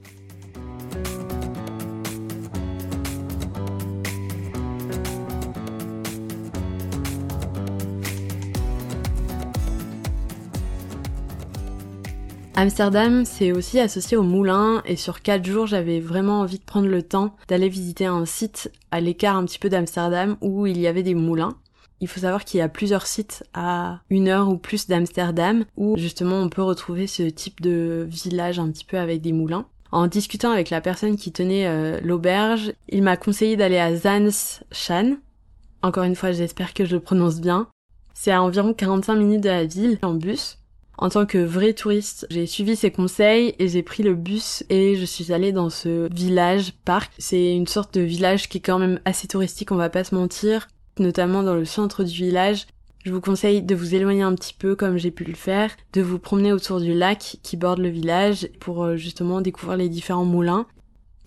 Amsterdam, 12.62 13.24
c'est 13.24 13.50
aussi 13.50 13.80
associé 13.80 14.16
au 14.16 14.22
moulin 14.22 14.84
et 14.86 14.94
sur 14.94 15.20
quatre 15.20 15.44
jours, 15.44 15.66
j'avais 15.66 15.98
vraiment 15.98 16.42
envie 16.42 16.60
de 16.60 16.64
prendre 16.64 16.86
le 16.86 17.02
temps 17.02 17.34
d'aller 17.48 17.68
visiter 17.68 18.06
un 18.06 18.24
site 18.24 18.70
à 18.92 19.00
l'écart 19.00 19.34
un 19.34 19.44
petit 19.46 19.58
peu 19.58 19.68
d'Amsterdam 19.68 20.36
où 20.42 20.68
il 20.68 20.80
y 20.80 20.86
avait 20.86 21.02
des 21.02 21.16
moulins. 21.16 21.56
Il 21.98 22.06
faut 22.06 22.20
savoir 22.20 22.44
qu'il 22.44 22.58
y 22.58 22.62
a 22.62 22.68
plusieurs 22.68 23.08
sites 23.08 23.42
à 23.52 23.98
une 24.10 24.28
heure 24.28 24.48
ou 24.48 24.58
plus 24.58 24.86
d'Amsterdam 24.86 25.64
où 25.76 25.96
justement 25.98 26.36
on 26.36 26.48
peut 26.48 26.62
retrouver 26.62 27.08
ce 27.08 27.24
type 27.24 27.60
de 27.60 28.06
village 28.08 28.60
un 28.60 28.70
petit 28.70 28.84
peu 28.84 28.96
avec 28.96 29.22
des 29.22 29.32
moulins. 29.32 29.66
En 29.90 30.06
discutant 30.06 30.52
avec 30.52 30.70
la 30.70 30.80
personne 30.80 31.16
qui 31.16 31.32
tenait 31.32 31.66
euh, 31.66 31.98
l'auberge, 32.00 32.74
il 32.88 33.02
m'a 33.02 33.16
conseillé 33.16 33.56
d'aller 33.56 33.78
à 33.78 33.96
Zanschan. 33.96 35.16
Encore 35.82 36.04
une 36.04 36.14
fois, 36.14 36.30
j'espère 36.30 36.74
que 36.74 36.84
je 36.84 36.94
le 36.94 37.00
prononce 37.00 37.40
bien. 37.40 37.66
C'est 38.14 38.30
à 38.30 38.40
environ 38.40 38.72
45 38.72 39.16
minutes 39.16 39.42
de 39.42 39.48
la 39.48 39.64
ville 39.64 39.98
en 40.02 40.14
bus. 40.14 40.61
En 40.98 41.08
tant 41.08 41.26
que 41.26 41.38
vrai 41.38 41.72
touriste, 41.72 42.26
j'ai 42.30 42.46
suivi 42.46 42.76
ses 42.76 42.90
conseils 42.90 43.54
et 43.58 43.68
j'ai 43.68 43.82
pris 43.82 44.02
le 44.02 44.14
bus 44.14 44.62
et 44.68 44.94
je 44.94 45.04
suis 45.04 45.32
allée 45.32 45.52
dans 45.52 45.70
ce 45.70 46.08
village 46.14 46.74
parc. 46.84 47.12
C'est 47.18 47.54
une 47.54 47.66
sorte 47.66 47.94
de 47.94 48.02
village 48.02 48.48
qui 48.48 48.58
est 48.58 48.62
quand 48.62 48.78
même 48.78 49.00
assez 49.04 49.26
touristique, 49.26 49.72
on 49.72 49.76
va 49.76 49.90
pas 49.90 50.04
se 50.04 50.14
mentir, 50.14 50.68
notamment 50.98 51.42
dans 51.42 51.54
le 51.54 51.64
centre 51.64 52.04
du 52.04 52.12
village. 52.12 52.66
Je 53.04 53.12
vous 53.12 53.20
conseille 53.20 53.62
de 53.62 53.74
vous 53.74 53.96
éloigner 53.96 54.22
un 54.22 54.34
petit 54.34 54.54
peu 54.54 54.76
comme 54.76 54.96
j'ai 54.96 55.10
pu 55.10 55.24
le 55.24 55.34
faire, 55.34 55.72
de 55.92 56.02
vous 56.02 56.20
promener 56.20 56.52
autour 56.52 56.80
du 56.80 56.94
lac 56.94 57.38
qui 57.42 57.56
borde 57.56 57.80
le 57.80 57.88
village 57.88 58.48
pour 58.60 58.84
euh, 58.84 58.96
justement 58.96 59.40
découvrir 59.40 59.76
les 59.76 59.88
différents 59.88 60.24
moulins. 60.24 60.66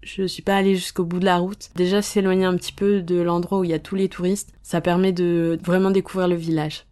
Je 0.01 0.25
suis 0.25 0.43
pas 0.43 0.55
allée 0.55 0.75
jusqu'au 0.75 1.03
bout 1.03 1.19
de 1.19 1.25
la 1.25 1.37
route. 1.37 1.71
Déjà 1.75 2.01
s'éloigner 2.01 2.45
un 2.45 2.55
petit 2.55 2.71
peu 2.71 3.01
de 3.01 3.19
l'endroit 3.19 3.59
où 3.59 3.63
il 3.65 3.71
y 3.71 3.73
a 3.73 3.79
tous 3.79 3.95
les 3.95 4.07
touristes, 4.07 4.53
ça 4.63 4.79
permet 4.79 5.11
de 5.11 5.59
vraiment 5.65 5.91
découvrir 5.91 6.29
le 6.29 6.35
village. 6.35 6.85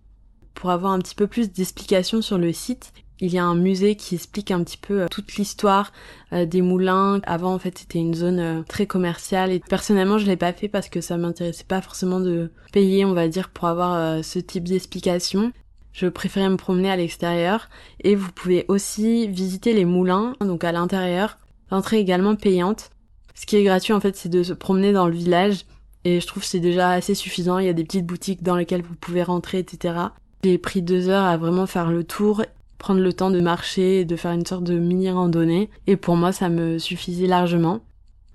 Pour 0.54 0.70
avoir 0.70 0.94
un 0.94 1.00
petit 1.00 1.16
peu 1.16 1.28
plus 1.28 1.52
d'explications 1.52 2.22
sur 2.22 2.38
le 2.38 2.54
site, 2.54 2.94
il 3.20 3.34
y 3.34 3.38
a 3.38 3.46
un 3.46 3.56
musée 3.56 3.96
qui 3.96 4.16
explique 4.16 4.52
un 4.52 4.64
petit 4.64 4.78
peu 4.78 5.02
euh, 5.02 5.08
toute 5.10 5.36
l'histoire 5.36 5.94
euh, 6.34 6.46
des 6.46 6.62
moulins. 6.62 7.22
Avant, 7.26 7.54
en 7.54 7.60
fait, 7.60 7.78
c'était 7.78 8.00
une 8.00 8.14
zone 8.14 8.40
euh, 8.40 8.64
très 8.68 8.86
commerciale 8.86 9.52
et 9.52 9.60
personnellement, 9.60 10.18
je 10.18 10.26
l'ai 10.26 10.36
pas 10.36 10.52
fait 10.52 10.68
parce 10.68 10.90
que 10.90 11.00
ça 11.00 11.16
m'intéressait 11.16 11.64
pas 11.64 11.82
forcément 11.82 12.20
de 12.20 12.52
payer, 12.74 13.06
on 13.06 13.14
va 13.14 13.30
dire, 13.30 13.50
pour 13.50 13.68
avoir 13.68 14.24
ce 14.24 14.40
type 14.40 14.66
d'explication. 14.66 15.54
Je 15.94 16.08
préférais 16.08 16.50
me 16.50 16.58
promener 16.58 16.90
à 16.90 16.98
l'extérieur 16.98 17.70
et 18.04 18.16
vous 18.16 18.32
pouvez 18.32 18.66
aussi 18.68 19.28
visiter 19.28 19.74
les 19.74 19.86
moulins, 19.86 20.36
donc 20.42 20.64
à 20.64 20.72
l'intérieur. 20.72 21.38
L'entrée 21.72 22.00
également 22.00 22.36
payante. 22.36 22.90
Ce 23.36 23.46
qui 23.46 23.56
est 23.56 23.64
gratuit, 23.64 23.94
en 23.94 24.00
fait, 24.00 24.16
c'est 24.16 24.30
de 24.30 24.44
se 24.44 24.54
promener 24.54 24.92
dans 24.92 25.08
le 25.08 25.14
village 25.14 25.66
et 26.04 26.20
je 26.20 26.28
trouve 26.28 26.44
c'est 26.44 26.60
déjà 26.60 26.90
assez 26.90 27.16
suffisant. 27.16 27.60
Il 27.60 27.68
y 27.68 27.70
a 27.70 27.74
des 27.74 27.84
petites 27.84 28.06
boutiques 28.06 28.44
dans 28.44 28.56
lesquelles 28.56 28.82
vous 28.82 28.96
pouvez 28.96 29.24
rentrer, 29.24 29.60
etc. 29.60 29.96
J'ai 30.44 30.58
pris 30.58 30.82
deux 30.82 31.10
heures 31.10 31.26
à 31.26 31.38
vraiment 31.38 31.66
faire 31.66 31.90
le 31.90 32.04
tour 32.04 32.44
prendre 32.84 33.00
le 33.00 33.14
temps 33.14 33.32
de 33.32 33.40
marcher 33.40 34.02
et 34.02 34.06
de 34.06 34.18
faire 34.18 34.34
une 34.34 34.46
sorte 34.46 34.66
de 34.66 34.78
mini 34.78 35.10
randonnée. 35.10 35.70
Et 35.88 35.96
pour 35.96 36.18
moi, 36.18 36.34
ça 36.34 36.50
me 36.50 36.78
suffisait 36.78 37.28
largement. 37.28 37.80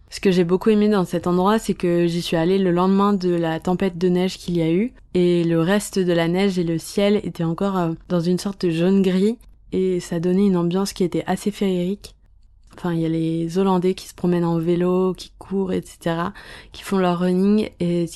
Ce 0.08 0.20
que 0.20 0.30
j'ai 0.30 0.44
beaucoup 0.44 0.70
aimé 0.70 0.88
dans 0.88 1.04
cet 1.04 1.26
endroit, 1.26 1.58
c'est 1.58 1.74
que 1.74 2.06
j'y 2.06 2.22
suis 2.22 2.36
allée 2.36 2.56
le 2.56 2.70
lendemain 2.70 3.12
de 3.12 3.28
la 3.28 3.60
tempête 3.60 3.98
de 3.98 4.08
neige 4.08 4.38
qu'il 4.38 4.56
y 4.56 4.62
a 4.62 4.72
eu, 4.72 4.94
et 5.12 5.44
le 5.44 5.60
reste 5.60 5.98
de 5.98 6.12
la 6.14 6.28
neige 6.28 6.58
et 6.58 6.64
le 6.64 6.78
ciel 6.78 7.20
étaient 7.24 7.44
encore 7.44 7.76
euh, 7.76 7.92
dans 8.08 8.20
une 8.20 8.38
sorte 8.38 8.64
de 8.64 8.70
jaune-gris, 8.70 9.36
et 9.72 10.00
ça 10.00 10.18
donnait 10.18 10.46
une 10.46 10.56
ambiance 10.56 10.94
qui 10.94 11.04
était 11.04 11.24
assez 11.26 11.50
féerique. 11.50 12.14
Enfin, 12.74 12.94
il 12.94 13.00
y 13.00 13.04
a 13.04 13.10
les 13.10 13.58
Hollandais 13.58 13.92
qui 13.92 14.08
se 14.08 14.14
promènent 14.14 14.46
en 14.46 14.58
vélo, 14.58 15.12
qui 15.12 15.30
courent, 15.38 15.72
etc., 15.74 16.16
qui 16.72 16.82
font 16.82 16.96
leur 16.96 17.18
running, 17.18 17.68
et 17.80 18.06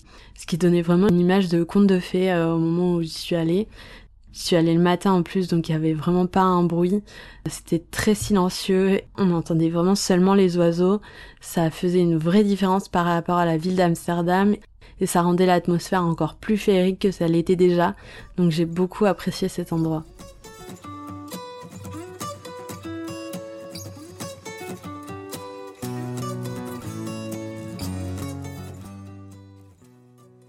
ce 0.42 0.46
qui 0.48 0.58
donnait 0.58 0.82
vraiment 0.82 1.06
une 1.06 1.20
image 1.20 1.48
de 1.48 1.62
conte 1.62 1.86
de 1.86 2.00
fées 2.00 2.32
euh, 2.32 2.54
au 2.54 2.58
moment 2.58 2.94
où 2.94 3.02
j'y 3.02 3.10
suis 3.10 3.36
allée. 3.36 3.68
Je 4.32 4.40
suis 4.40 4.56
allée 4.56 4.74
le 4.74 4.80
matin 4.80 5.12
en 5.12 5.22
plus, 5.22 5.46
donc 5.46 5.68
il 5.68 5.72
y 5.72 5.74
avait 5.76 5.92
vraiment 5.92 6.26
pas 6.26 6.40
un 6.40 6.64
bruit. 6.64 7.00
C'était 7.48 7.78
très 7.92 8.16
silencieux. 8.16 9.02
On 9.16 9.30
entendait 9.30 9.68
vraiment 9.68 9.94
seulement 9.94 10.34
les 10.34 10.56
oiseaux. 10.56 11.00
Ça 11.40 11.70
faisait 11.70 12.00
une 12.00 12.18
vraie 12.18 12.42
différence 12.42 12.88
par 12.88 13.04
rapport 13.04 13.36
à 13.36 13.46
la 13.46 13.56
ville 13.56 13.76
d'Amsterdam 13.76 14.56
et 15.00 15.06
ça 15.06 15.22
rendait 15.22 15.46
l'atmosphère 15.46 16.02
encore 16.02 16.34
plus 16.34 16.56
féerique 16.56 16.98
que 16.98 17.12
ça 17.12 17.28
l'était 17.28 17.54
déjà. 17.54 17.94
Donc 18.36 18.50
j'ai 18.50 18.66
beaucoup 18.66 19.04
apprécié 19.04 19.46
cet 19.46 19.72
endroit. 19.72 20.02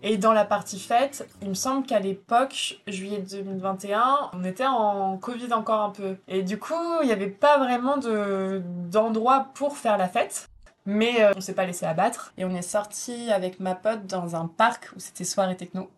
Et 0.05 0.17
dans 0.17 0.33
la 0.33 0.43
partie 0.43 0.79
fête, 0.79 1.25
il 1.41 1.47
me 1.47 1.53
semble 1.53 1.85
qu'à 1.85 1.99
l'époque, 1.99 2.81
juillet 2.87 3.19
2021, 3.19 4.31
on 4.33 4.43
était 4.43 4.65
en 4.65 5.17
Covid 5.17 5.53
encore 5.53 5.79
un 5.79 5.91
peu. 5.91 6.17
Et 6.27 6.43
du 6.43 6.59
coup, 6.59 6.73
il 7.01 7.05
n'y 7.05 7.13
avait 7.13 7.27
pas 7.29 7.57
vraiment 7.57 7.95
de, 7.95 8.61
d'endroit 8.91 9.47
pour 9.53 9.77
faire 9.77 9.97
la 9.97 10.09
fête. 10.09 10.49
Mais 10.85 11.23
euh, 11.23 11.31
on 11.37 11.39
s'est 11.39 11.53
pas 11.53 11.65
laissé 11.65 11.85
abattre. 11.85 12.33
Et 12.37 12.43
on 12.43 12.53
est 12.53 12.61
sorti 12.61 13.31
avec 13.31 13.61
ma 13.61 13.75
pote 13.75 14.05
dans 14.05 14.35
un 14.35 14.47
parc 14.47 14.89
où 14.93 14.99
c'était 14.99 15.23
soirée 15.23 15.55
techno. 15.55 15.89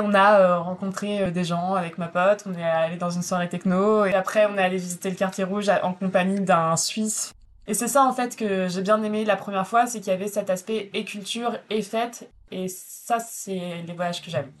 On 0.00 0.12
a 0.12 0.38
euh, 0.38 0.58
rencontré 0.58 1.22
euh, 1.22 1.30
des 1.30 1.44
gens 1.44 1.72
avec 1.72 1.96
ma 1.96 2.08
pote, 2.08 2.44
on 2.44 2.52
est 2.52 2.62
allé 2.62 2.96
dans 2.98 3.08
une 3.08 3.22
soirée 3.22 3.48
techno 3.48 4.04
et 4.04 4.12
après 4.12 4.44
on 4.44 4.58
est 4.58 4.62
allé 4.62 4.76
visiter 4.76 5.08
le 5.08 5.16
quartier 5.16 5.44
rouge 5.44 5.70
en 5.82 5.94
compagnie 5.94 6.38
d'un 6.38 6.76
Suisse 6.76 7.32
et 7.68 7.74
c'est 7.74 7.88
ça 7.88 8.04
en 8.04 8.12
fait 8.12 8.36
que 8.36 8.68
j'ai 8.68 8.82
bien 8.82 9.02
aimé 9.02 9.24
la 9.24 9.36
première 9.36 9.66
fois, 9.66 9.86
c'est 9.86 9.98
qu'il 9.98 10.08
y 10.08 10.16
avait 10.16 10.28
cet 10.28 10.50
aspect 10.50 10.88
et 10.94 11.04
culture 11.04 11.58
et 11.68 11.82
fête. 11.82 12.30
Et 12.50 12.68
ça, 12.68 13.18
c'est 13.18 13.82
les 13.86 13.92
voyages 13.92 14.22
que 14.22 14.30
j'aime. 14.30 14.52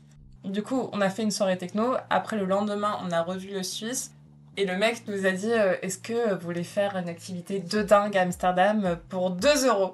Du 0.44 0.62
coup, 0.62 0.88
on 0.92 1.00
a 1.00 1.10
fait 1.10 1.22
une 1.22 1.30
soirée 1.30 1.58
techno. 1.58 1.94
Après, 2.10 2.36
le 2.36 2.44
lendemain, 2.44 2.98
on 3.02 3.10
a 3.10 3.22
revu 3.22 3.50
le 3.50 3.62
Suisse. 3.62 4.12
Et 4.56 4.64
le 4.64 4.76
mec 4.76 5.02
nous 5.06 5.26
a 5.26 5.32
dit 5.32 5.52
euh, 5.52 5.76
Est-ce 5.82 5.98
que 5.98 6.34
vous 6.34 6.40
voulez 6.40 6.64
faire 6.64 6.96
une 6.96 7.08
activité 7.08 7.58
de 7.60 7.82
dingue 7.82 8.16
à 8.16 8.22
Amsterdam 8.22 8.98
pour 9.08 9.30
2 9.30 9.66
euros? 9.66 9.92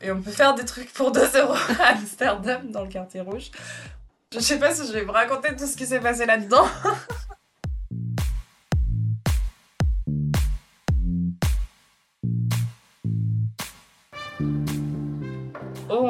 Et 0.00 0.10
on 0.10 0.20
peut 0.20 0.32
faire 0.32 0.54
des 0.54 0.64
trucs 0.64 0.92
pour 0.92 1.12
2 1.12 1.20
euros 1.40 1.54
à 1.78 1.92
Amsterdam 1.92 2.70
dans 2.70 2.82
le 2.82 2.88
quartier 2.88 3.20
rouge. 3.20 3.50
Je 4.32 4.40
sais 4.40 4.58
pas 4.58 4.74
si 4.74 4.86
je 4.86 4.92
vais 4.92 5.04
vous 5.04 5.12
raconter 5.12 5.54
tout 5.54 5.66
ce 5.66 5.76
qui 5.76 5.86
s'est 5.86 6.00
passé 6.00 6.26
là-dedans. 6.26 6.64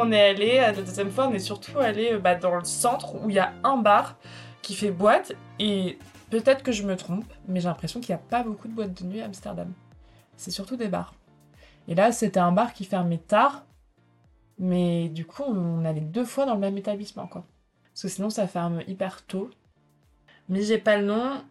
on 0.02 0.12
est 0.12 0.30
allé, 0.30 0.56
la 0.56 0.72
deuxième 0.72 1.10
fois, 1.10 1.28
on 1.28 1.32
est 1.32 1.38
surtout 1.38 1.78
allé 1.78 2.12
euh, 2.12 2.18
bah, 2.18 2.34
dans 2.34 2.56
le 2.56 2.64
centre 2.64 3.14
où 3.14 3.30
il 3.30 3.36
y 3.36 3.38
a 3.38 3.52
un 3.64 3.76
bar 3.76 4.16
qui 4.60 4.74
fait 4.74 4.90
boîte. 4.90 5.32
Et 5.58 5.98
peut-être 6.30 6.62
que 6.62 6.72
je 6.72 6.82
me 6.82 6.96
trompe, 6.96 7.24
mais 7.48 7.60
j'ai 7.60 7.68
l'impression 7.68 8.00
qu'il 8.00 8.14
n'y 8.14 8.20
a 8.20 8.24
pas 8.24 8.42
beaucoup 8.42 8.68
de 8.68 8.72
boîtes 8.72 9.00
de 9.00 9.06
nuit 9.06 9.20
à 9.20 9.26
Amsterdam. 9.26 9.72
C'est 10.36 10.50
surtout 10.50 10.76
des 10.76 10.88
bars. 10.88 11.14
Et 11.88 11.94
là, 11.94 12.12
c'était 12.12 12.40
un 12.40 12.52
bar 12.52 12.72
qui 12.72 12.84
fermait 12.84 13.18
tard. 13.18 13.64
Mais 14.58 15.08
du 15.08 15.24
coup, 15.24 15.42
on 15.46 15.84
allait 15.84 16.00
deux 16.00 16.24
fois 16.24 16.46
dans 16.46 16.54
le 16.54 16.60
même 16.60 16.76
établissement, 16.76 17.26
quoi. 17.26 17.44
Parce 17.92 18.02
que 18.02 18.08
sinon, 18.08 18.30
ça 18.30 18.46
ferme 18.46 18.82
hyper 18.86 19.24
tôt. 19.26 19.50
Mais 20.48 20.62
j'ai 20.62 20.78
pas 20.78 20.96
le 20.96 21.06
nom. 21.06 21.42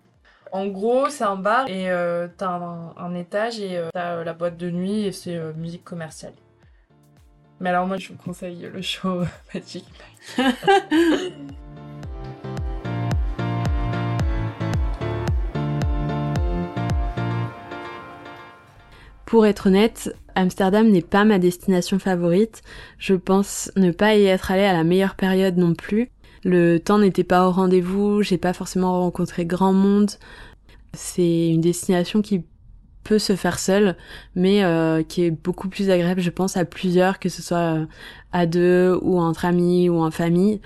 En 0.51 0.67
gros, 0.67 1.09
c'est 1.09 1.23
un 1.23 1.37
bar 1.37 1.67
et 1.67 1.89
euh, 1.89 2.27
t'as 2.37 2.49
un, 2.49 3.15
étage 3.15 3.59
et 3.59 3.77
euh, 3.77 3.89
t'as 3.93 4.23
la 4.23 4.33
boîte 4.33 4.57
de 4.57 4.69
nuit 4.69 5.05
et 5.05 5.11
c'est 5.11 5.39
musique 5.53 5.83
commerciale. 5.83 6.33
Mais 7.61 7.69
alors 7.69 7.85
moi 7.85 7.97
je 7.97 8.07
vous 8.07 8.15
conseille 8.15 8.67
le 8.73 8.81
show 8.81 9.21
Magic 9.53 9.85
Mike. 10.37 10.55
Pour 19.25 19.45
être 19.45 19.67
honnête, 19.67 20.13
Amsterdam 20.33 20.89
n'est 20.89 21.03
pas 21.03 21.23
ma 21.23 21.37
destination 21.37 21.99
favorite. 21.99 22.63
Je 22.97 23.13
pense 23.13 23.71
ne 23.75 23.91
pas 23.91 24.15
y 24.15 24.25
être 24.25 24.49
allée 24.49 24.63
à 24.63 24.73
la 24.73 24.83
meilleure 24.83 25.15
période 25.15 25.57
non 25.57 25.75
plus. 25.75 26.09
Le 26.43 26.79
temps 26.79 26.97
n'était 26.97 27.23
pas 27.23 27.47
au 27.47 27.51
rendez-vous, 27.51 28.23
j'ai 28.23 28.39
pas 28.39 28.53
forcément 28.53 28.99
rencontré 29.01 29.45
grand 29.45 29.71
monde. 29.71 30.09
C'est 30.93 31.49
une 31.49 31.61
destination 31.61 32.23
qui 32.23 32.43
peut 33.03 33.19
se 33.19 33.35
faire 33.35 33.59
seul, 33.59 33.95
mais 34.35 34.63
euh, 34.63 35.03
qui 35.03 35.23
est 35.23 35.31
beaucoup 35.31 35.69
plus 35.69 35.89
agréable, 35.89 36.21
je 36.21 36.29
pense, 36.29 36.57
à 36.57 36.65
plusieurs, 36.65 37.19
que 37.19 37.29
ce 37.29 37.41
soit 37.41 37.57
euh, 37.57 37.85
à 38.31 38.45
deux 38.45 38.97
ou 39.01 39.19
entre 39.19 39.45
amis 39.45 39.89
ou 39.89 40.01
en 40.01 40.11
famille. 40.11 40.61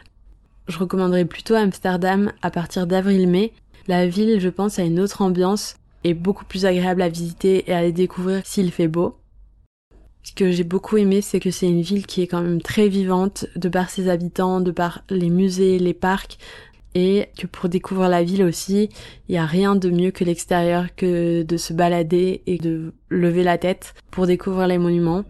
Je 0.68 0.78
recommanderais 0.78 1.26
plutôt 1.26 1.56
Amsterdam 1.56 2.32
à 2.42 2.52
partir 2.52 2.88
d'avril-mai. 2.88 3.54
La 3.88 4.08
ville, 4.08 4.40
je 4.40 4.50
pense, 4.50 4.80
a 4.80 4.84
une 4.84 5.00
autre 5.00 5.22
ambiance 5.22 5.76
et 6.04 6.14
beaucoup 6.14 6.46
plus 6.46 6.66
agréable 6.66 7.02
à 7.02 7.10
visiter 7.10 7.70
et 7.70 7.74
à 7.74 7.92
découvrir 7.92 8.42
s'il 8.46 8.72
fait 8.72 8.88
beau. 8.88 9.16
Ce 10.24 10.34
que 10.34 10.52
j'ai 10.52 10.64
beaucoup 10.64 10.98
aimé, 10.98 11.22
c'est 11.22 11.40
que 11.40 11.52
c'est 11.52 11.68
une 11.68 11.82
ville 11.82 12.08
qui 12.08 12.24
est 12.24 12.28
quand 12.28 12.42
même 12.42 12.62
très 12.62 12.88
vivante, 12.88 13.46
de 13.56 13.70
par 13.70 13.92
ses 13.92 14.10
habitants, 14.10 14.60
de 14.60 14.72
par 14.72 15.04
les 15.12 15.30
musées, 15.30 15.78
les 15.78 15.94
parcs, 15.94 16.40
et 16.96 17.28
que 17.38 17.46
pour 17.46 17.70
découvrir 17.70 18.10
la 18.10 18.24
ville 18.24 18.44
aussi, 18.44 18.90
il 19.28 19.34
n'y 19.34 19.38
a 19.38 19.46
rien 19.46 19.76
de 19.76 19.90
mieux 19.90 20.12
que 20.12 20.24
l'extérieur 20.24 20.88
que 20.96 21.44
de 21.44 21.58
se 21.58 21.74
balader 21.74 22.42
et 22.48 22.58
de 22.58 22.94
lever 23.10 23.44
la 23.44 23.58
tête 23.58 23.94
pour 24.10 24.26
découvrir 24.26 24.68
les 24.68 24.78
monuments. 24.78 25.26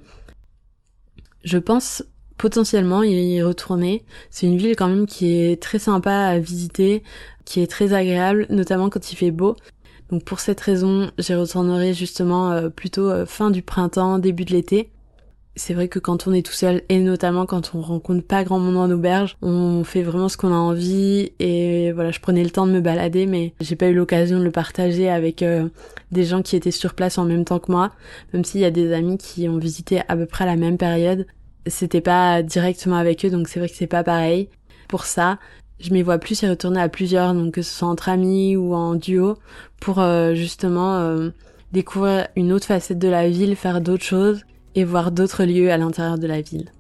Je 1.44 1.58
pense 1.58 2.04
potentiellement 2.38 3.02
y 3.04 3.42
retourner. 3.42 4.06
C'est 4.30 4.46
une 4.46 4.58
ville 4.58 4.76
quand 4.76 4.88
même 4.88 5.08
qui 5.08 5.34
est 5.34 5.62
très 5.62 5.80
sympa 5.80 6.14
à 6.14 6.40
visiter, 6.40 7.02
qui 7.46 7.62
est 7.62 7.68
très 7.68 7.94
agréable, 7.94 8.46
notamment 8.50 8.90
quand 8.90 9.12
il 9.12 9.16
fait 9.16 9.32
beau. 9.32 9.56
Donc 10.12 10.24
pour 10.24 10.40
cette 10.40 10.62
raison, 10.62 11.10
j'y 11.18 11.34
retournerai 11.34 11.94
justement 11.94 12.52
euh, 12.52 12.70
plutôt 12.70 13.10
euh, 13.10 13.26
fin 13.26 13.50
du 13.50 13.64
printemps, 13.64 14.20
début 14.20 14.46
de 14.46 14.52
l'été 14.52 14.92
c'est 15.56 15.74
vrai 15.74 15.88
que 15.88 16.00
quand 16.00 16.28
on 16.28 16.34
est 16.34 16.46
tout 16.46 16.54
seul 16.54 16.82
et 16.90 17.00
notamment 17.00 17.46
quand 17.46 17.72
on 17.74 17.82
rencontre 17.82 18.26
pas 18.26 18.44
grand 18.44 18.60
monde 18.60 18.78
en 18.78 18.92
auberge, 18.92 19.38
on 19.42 19.84
fait 19.84 20.04
vraiment 20.04 20.28
ce 20.28 20.36
qu'on 20.36 20.52
a 20.52 20.58
envie 20.58 21.32
et 21.40 21.92
voilà, 21.94 22.12
je 22.12 22.20
prenais 22.20 22.44
le 22.44 22.50
temps 22.50 22.68
de 22.68 22.74
me 22.74 22.82
balader 22.82 23.26
mais 23.26 23.54
j'ai 23.62 23.76
pas 23.76 23.88
eu 23.88 23.94
l'occasion 23.94 24.40
de 24.40 24.44
le 24.44 24.52
partager 24.52 25.10
avec 25.10 25.42
euh, 25.42 25.70
des 26.12 26.26
gens 26.26 26.42
qui 26.42 26.56
étaient 26.58 26.72
sur 26.72 26.94
place 26.94 27.18
en 27.18 27.26
même 27.26 27.46
temps 27.46 27.60
que 27.60 27.72
moi, 27.72 27.92
même 28.34 28.44
s'il 28.44 28.62
y 28.62 28.66
a 28.66 28.72
des 28.72 28.92
amis 28.94 29.18
qui 29.18 29.48
ont 29.48 29.58
visité 29.58 30.02
à 30.10 30.18
peu 30.18 30.26
près 30.26 30.46
la 30.46 30.58
même 30.58 30.78
période. 30.78 31.26
C'était 31.68 32.02
pas 32.02 32.44
directement 32.44 32.98
avec 32.98 33.24
eux 33.26 33.30
donc 33.30 33.48
c'est 33.48 33.60
vrai 33.60 33.70
que 33.70 33.76
c'est 33.76 33.88
pas 33.88 34.04
pareil. 34.04 34.50
Pour 34.90 35.06
ça, 35.06 35.40
je 35.80 35.92
m'y 35.94 36.02
vois 36.02 36.18
plus 36.18 36.42
y 36.42 36.48
retourner 36.48 36.82
à 36.82 36.90
plusieurs 36.90 37.34
donc 37.34 37.54
que 37.54 37.62
ce 37.62 37.74
soit 37.74 37.88
entre 37.88 38.10
amis 38.10 38.58
ou 38.58 38.76
en 38.76 38.96
duo 38.96 39.38
pour 39.80 40.00
euh, 40.00 40.34
justement 40.36 40.98
euh, 40.98 41.30
découvrir 41.72 42.28
une 42.36 42.52
autre 42.52 42.68
facette 42.68 43.00
de 43.00 43.08
la 43.08 43.30
ville, 43.30 43.56
faire 43.56 43.80
d'autres 43.80 44.04
choses 44.04 44.44
et 44.76 44.84
voir 44.84 45.12
d'autres 45.12 45.46
lieux 45.46 45.72
à 45.72 45.78
l'intérieur 45.78 46.18
de 46.18 46.28
la 46.28 46.42
ville. 46.42 46.72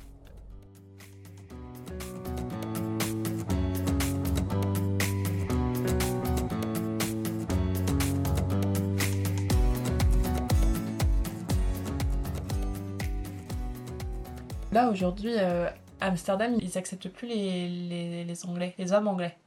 Là 14.75 14.89
aujourd'hui, 14.89 15.31
euh, 15.37 15.69
Amsterdam, 16.01 16.57
ils 16.61 16.77
acceptent 16.77 17.07
plus 17.07 17.29
les, 17.29 18.25
Anglais, 18.45 18.75
les 18.77 18.91
hommes 18.91 19.07
anglais. 19.07 19.37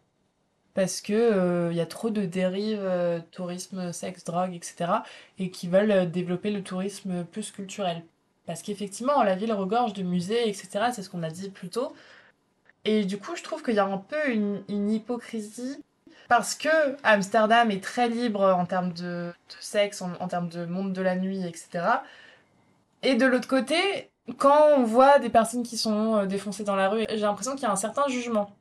Parce 0.73 1.03
que 1.03 1.69
il 1.71 1.77
y 1.77 1.81
a 1.81 1.87
trop 1.87 2.09
de 2.09 2.25
dérives, 2.25 2.81
euh, 2.81 3.21
tourisme, 3.31 3.93
sexe, 3.93 4.25
drogue, 4.25 4.55
etc. 4.55 4.91
Et 5.39 5.51
qui 5.51 5.69
veulent 5.69 6.11
développer 6.11 6.51
le 6.51 6.63
tourisme 6.63 7.25
plus 7.25 7.51
culturel, 7.51 8.03
parce 8.49 8.63
qu'effectivement, 8.63 9.23
la 9.23 9.35
ville 9.35 9.53
regorge 9.53 9.93
de 9.93 10.03
musées, 10.03 10.49
etc. 10.49 10.87
C'est 10.95 11.03
ce 11.03 11.11
qu'on 11.11 11.23
a 11.23 11.29
dit 11.29 11.51
plus 11.51 11.69
tôt. 11.69 11.93
Et 12.87 13.05
du 13.05 13.19
coup, 13.19 13.37
je 13.37 13.43
trouve 13.43 13.63
qu'il 13.63 13.75
y 13.75 13.79
a 13.79 13.85
un 13.85 13.99
peu 13.99 14.31
une, 14.31 14.91
hypocrisie 14.91 15.85
parce 16.29 16.55
que 16.55 16.97
Amsterdam 17.03 17.71
est 17.71 17.85
très 17.85 18.09
libre 18.09 18.43
en 18.43 18.65
termes 18.65 18.95
de, 18.95 19.35
sexe, 19.61 20.01
en, 20.01 20.29
termes 20.29 20.49
de 20.49 20.65
monde 20.65 20.95
de 20.95 21.03
la 21.03 21.15
nuit, 21.15 21.45
etc. 21.47 21.85
Et 23.03 23.17
de 23.17 23.27
l'autre 23.27 23.49
côté, 23.49 24.11
quand 24.39 24.79
on 24.79 24.85
voit 24.85 25.19
des 25.19 25.29
personnes 25.29 25.63
qui 25.63 25.77
sont 25.77 26.17
euh, 26.17 26.27
défoncées 26.27 26.65
dans 26.65 26.77
la 26.77 26.89
rue, 26.89 27.05
j'ai 27.11 27.19
l'impression 27.19 27.53
qu'il 27.53 27.65
y 27.65 27.67
a 27.67 27.73
un 27.73 27.77
certain 27.77 28.09
jugement. 28.09 28.57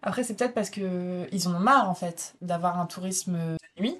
Après, 0.00 0.24
c'est 0.24 0.34
peut-être 0.34 0.54
parce 0.54 0.70
que 0.70 1.28
ils 1.30 1.46
en 1.46 1.54
ont 1.54 1.60
marre 1.60 1.90
en 1.90 1.94
fait 1.94 2.34
d'avoir 2.40 2.80
un 2.80 2.86
tourisme 2.86 3.36
de 3.36 3.82
nuit. 3.82 3.98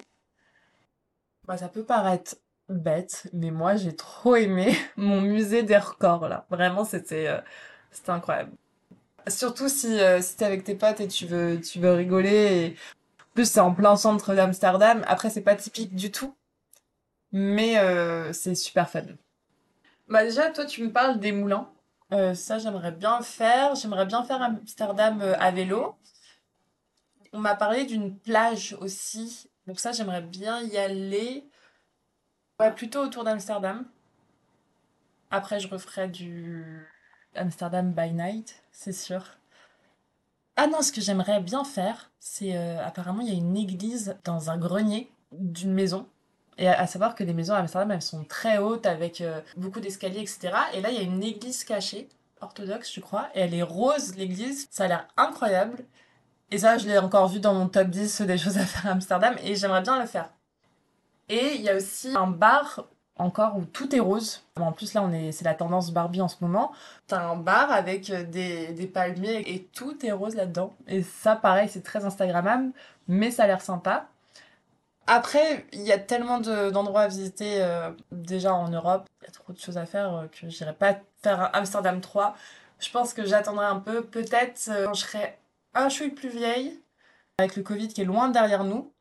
Bah, 1.45 1.57
ça 1.57 1.69
peut 1.69 1.83
paraître 1.83 2.37
bête, 2.69 3.27
mais 3.33 3.51
moi 3.51 3.75
j'ai 3.75 3.95
trop 3.95 4.35
aimé 4.35 4.75
mon 4.97 5.21
musée 5.21 5.63
des 5.63 5.77
records 5.77 6.27
là. 6.27 6.45
Vraiment, 6.49 6.85
c'était 6.85 7.27
euh, 7.27 7.39
c'était 7.91 8.11
incroyable. 8.11 8.51
Surtout 9.27 9.69
si, 9.69 9.99
euh, 9.99 10.21
si 10.21 10.37
t'es 10.37 10.45
avec 10.45 10.63
tes 10.63 10.75
potes 10.75 11.01
et 11.01 11.07
tu 11.07 11.25
veux, 11.25 11.59
tu 11.59 11.79
veux 11.79 11.91
rigoler. 11.93 12.29
Et... 12.29 12.75
En 13.19 13.33
plus, 13.33 13.51
c'est 13.51 13.59
en 13.59 13.73
plein 13.73 13.95
centre 13.95 14.33
d'Amsterdam. 14.33 15.03
Après, 15.07 15.29
c'est 15.29 15.41
pas 15.41 15.55
typique 15.55 15.95
du 15.95 16.11
tout. 16.11 16.35
Mais 17.31 17.77
euh, 17.77 18.31
c'est 18.33 18.55
super 18.55 18.89
fun. 18.89 19.03
Bah 20.07 20.23
déjà, 20.23 20.49
toi, 20.49 20.65
tu 20.65 20.83
me 20.83 20.91
parles 20.91 21.19
des 21.19 21.31
moulins. 21.33 21.69
Ça, 22.35 22.57
j'aimerais 22.57 22.93
bien 22.93 23.21
faire. 23.21 23.75
J'aimerais 23.75 24.05
bien 24.05 24.23
faire 24.23 24.41
Amsterdam 24.41 25.21
à 25.21 25.51
vélo. 25.51 25.97
On 27.33 27.39
m'a 27.39 27.55
parlé 27.55 27.85
d'une 27.85 28.17
plage 28.17 28.77
aussi. 28.79 29.49
Donc 29.67 29.81
ça, 29.81 29.91
j'aimerais 29.91 30.21
bien 30.21 30.61
y 30.61 30.77
aller. 30.77 31.43
Ouais, 32.59 32.71
plutôt 32.71 33.01
autour 33.01 33.23
d'Amsterdam. 33.23 33.85
Après, 35.29 35.59
je 35.59 35.67
referai 35.67 36.07
du 36.07 36.87
Amsterdam 37.35 37.91
by 37.91 38.11
night, 38.13 38.63
c'est 38.71 38.93
sûr. 38.93 39.37
Ah 40.55 40.65
non, 40.65 40.81
ce 40.81 40.91
que 40.91 40.99
j'aimerais 40.99 41.39
bien 41.39 41.63
faire, 41.63 42.09
c'est 42.19 42.57
euh, 42.57 42.83
apparemment 42.83 43.21
il 43.21 43.27
y 43.27 43.31
a 43.31 43.35
une 43.35 43.55
église 43.55 44.17
dans 44.23 44.49
un 44.49 44.57
grenier 44.57 45.11
d'une 45.31 45.71
maison. 45.73 46.07
Et 46.57 46.67
à, 46.67 46.87
savoir 46.87 47.13
que 47.13 47.23
les 47.23 47.33
maisons 47.33 47.53
à 47.53 47.59
Amsterdam, 47.59 47.91
elles 47.91 48.01
sont 48.01 48.23
très 48.23 48.57
hautes 48.57 48.87
avec 48.87 49.21
euh, 49.21 49.39
beaucoup 49.55 49.79
d'escaliers, 49.79 50.21
etc. 50.21 50.51
Et 50.73 50.81
là, 50.81 50.89
il 50.89 50.95
y 50.95 50.99
a 50.99 51.03
une 51.03 51.21
église 51.21 51.63
cachée, 51.63 52.09
orthodoxe, 52.41 52.91
je 52.91 53.01
crois. 53.01 53.29
Et 53.35 53.41
elle 53.41 53.53
est 53.53 53.61
rose, 53.61 54.15
l'église. 54.15 54.67
Ça 54.71 54.85
a 54.85 54.87
l'air 54.87 55.07
incroyable. 55.17 55.85
Et 56.49 56.57
ça, 56.57 56.79
je 56.79 56.87
l'ai 56.87 56.97
encore 56.97 57.27
vu 57.27 57.39
dans 57.39 57.53
mon 57.53 57.67
top 57.67 57.89
10 57.89 58.21
des 58.21 58.39
choses 58.39 58.57
à 58.57 58.65
faire 58.65 58.87
à 58.87 58.93
Amsterdam. 58.93 59.35
Et 59.43 59.55
j'aimerais 59.55 59.83
bien 59.83 59.99
le 59.99 60.07
faire. 60.07 60.31
Et 61.29 61.55
il 61.55 61.61
y 61.61 61.69
a 61.69 61.75
aussi 61.75 62.13
un 62.15 62.27
bar 62.27 62.87
encore 63.19 63.57
où 63.57 63.65
tout 63.65 63.95
est 63.95 63.99
rose. 63.99 64.43
En 64.57 64.71
plus 64.71 64.93
là 64.93 65.07
c'est 65.31 65.45
la 65.45 65.53
tendance 65.53 65.91
Barbie 65.91 66.21
en 66.21 66.27
ce 66.27 66.37
moment. 66.41 66.71
T'as 67.07 67.21
un 67.21 67.35
bar 67.35 67.71
avec 67.71 68.09
euh, 68.09 68.23
des, 68.23 68.87
palmiers 68.87 69.43
et 69.53 69.63
tout 69.65 70.05
est 70.05 70.11
rose 70.11 70.35
là-dedans. 70.35 70.75
Et 70.87 71.03
ça 71.03 71.35
pareil 71.35 71.69
c'est 71.69 71.83
très 71.83 72.05
instagrammable 72.05 72.71
mais 73.07 73.31
ça 73.31 73.43
a 73.43 73.47
l'air 73.47 73.61
sympa. 73.61 74.07
Après 75.07 75.65
il 75.73 75.81
y 75.81 75.91
a 75.91 75.99
tellement 75.99 76.39
d'endroits 76.39 77.01
à 77.01 77.07
visiter 77.07 77.61
euh, 77.61 77.91
déjà 78.11 78.53
en 78.53 78.69
Europe. 78.69 79.07
Il 79.21 79.25
y 79.25 79.27
a 79.27 79.31
trop 79.31 79.53
de 79.53 79.59
choses 79.59 79.77
à 79.77 79.85
faire 79.85 80.13
euh, 80.13 80.27
que 80.27 80.49
j'irai 80.49 80.73
pas 80.73 80.97
faire 81.23 81.49
Amsterdam 81.53 82.01
3. 82.01 82.35
Je 82.79 82.91
pense 82.91 83.13
que 83.13 83.25
j'attendrai 83.25 83.65
un 83.65 83.79
peu. 83.79 84.03
Peut-être 84.03 84.69
quand 84.85 84.93
je 84.93 85.01
serai 85.01 85.37
un 85.73 85.89
chouille 85.89 86.11
plus 86.11 86.29
vieille 86.29 86.79
avec 87.39 87.55
le 87.55 87.63
Covid 87.63 87.87
qui 87.87 88.01
est 88.01 88.05
loin 88.05 88.29
derrière 88.29 88.63
nous. 88.63 88.91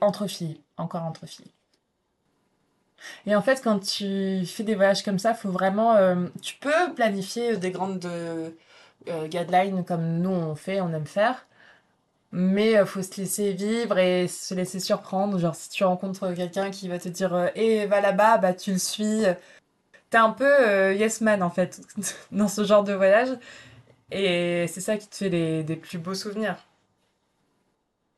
Entre 0.00 0.26
filles, 0.28 0.62
encore 0.80 1.04
entre 1.04 1.26
filles. 1.26 1.52
Et 3.26 3.34
en 3.34 3.42
fait, 3.42 3.60
quand 3.62 3.78
tu 3.80 4.44
fais 4.46 4.62
des 4.62 4.74
voyages 4.74 5.02
comme 5.02 5.18
ça, 5.18 5.34
faut 5.34 5.50
vraiment, 5.50 5.96
euh, 5.96 6.26
tu 6.42 6.56
peux 6.56 6.92
planifier 6.94 7.56
des 7.56 7.70
grandes 7.70 8.04
euh, 8.06 8.50
guidelines 9.28 9.84
comme 9.84 10.18
nous 10.18 10.30
on 10.30 10.54
fait, 10.54 10.80
on 10.80 10.92
aime 10.92 11.06
faire. 11.06 11.46
Mais 12.32 12.72
il 12.72 12.86
faut 12.86 13.02
se 13.02 13.20
laisser 13.20 13.52
vivre 13.52 13.98
et 13.98 14.28
se 14.28 14.54
laisser 14.54 14.80
surprendre. 14.80 15.38
Genre, 15.38 15.54
si 15.54 15.70
tu 15.70 15.84
rencontres 15.84 16.32
quelqu'un 16.34 16.70
qui 16.70 16.88
va 16.88 16.98
te 16.98 17.08
dire 17.08 17.50
Eh, 17.56 17.86
va 17.86 18.00
là-bas, 18.00 18.38
bah 18.38 18.54
tu 18.54 18.72
le 18.72 18.78
suis. 18.78 19.24
T'es 20.10 20.18
un 20.18 20.30
peu 20.30 20.94
yes 20.94 21.20
man 21.20 21.42
en 21.42 21.50
fait 21.50 21.80
dans 22.32 22.48
ce 22.48 22.64
genre 22.64 22.84
de 22.84 22.92
voyage. 22.92 23.30
Et 24.12 24.66
c'est 24.68 24.80
ça 24.80 24.96
qui 24.96 25.08
te 25.08 25.16
fait 25.16 25.28
les, 25.28 25.62
des 25.64 25.76
plus 25.76 25.98
beaux 25.98 26.14
souvenirs. 26.14 26.56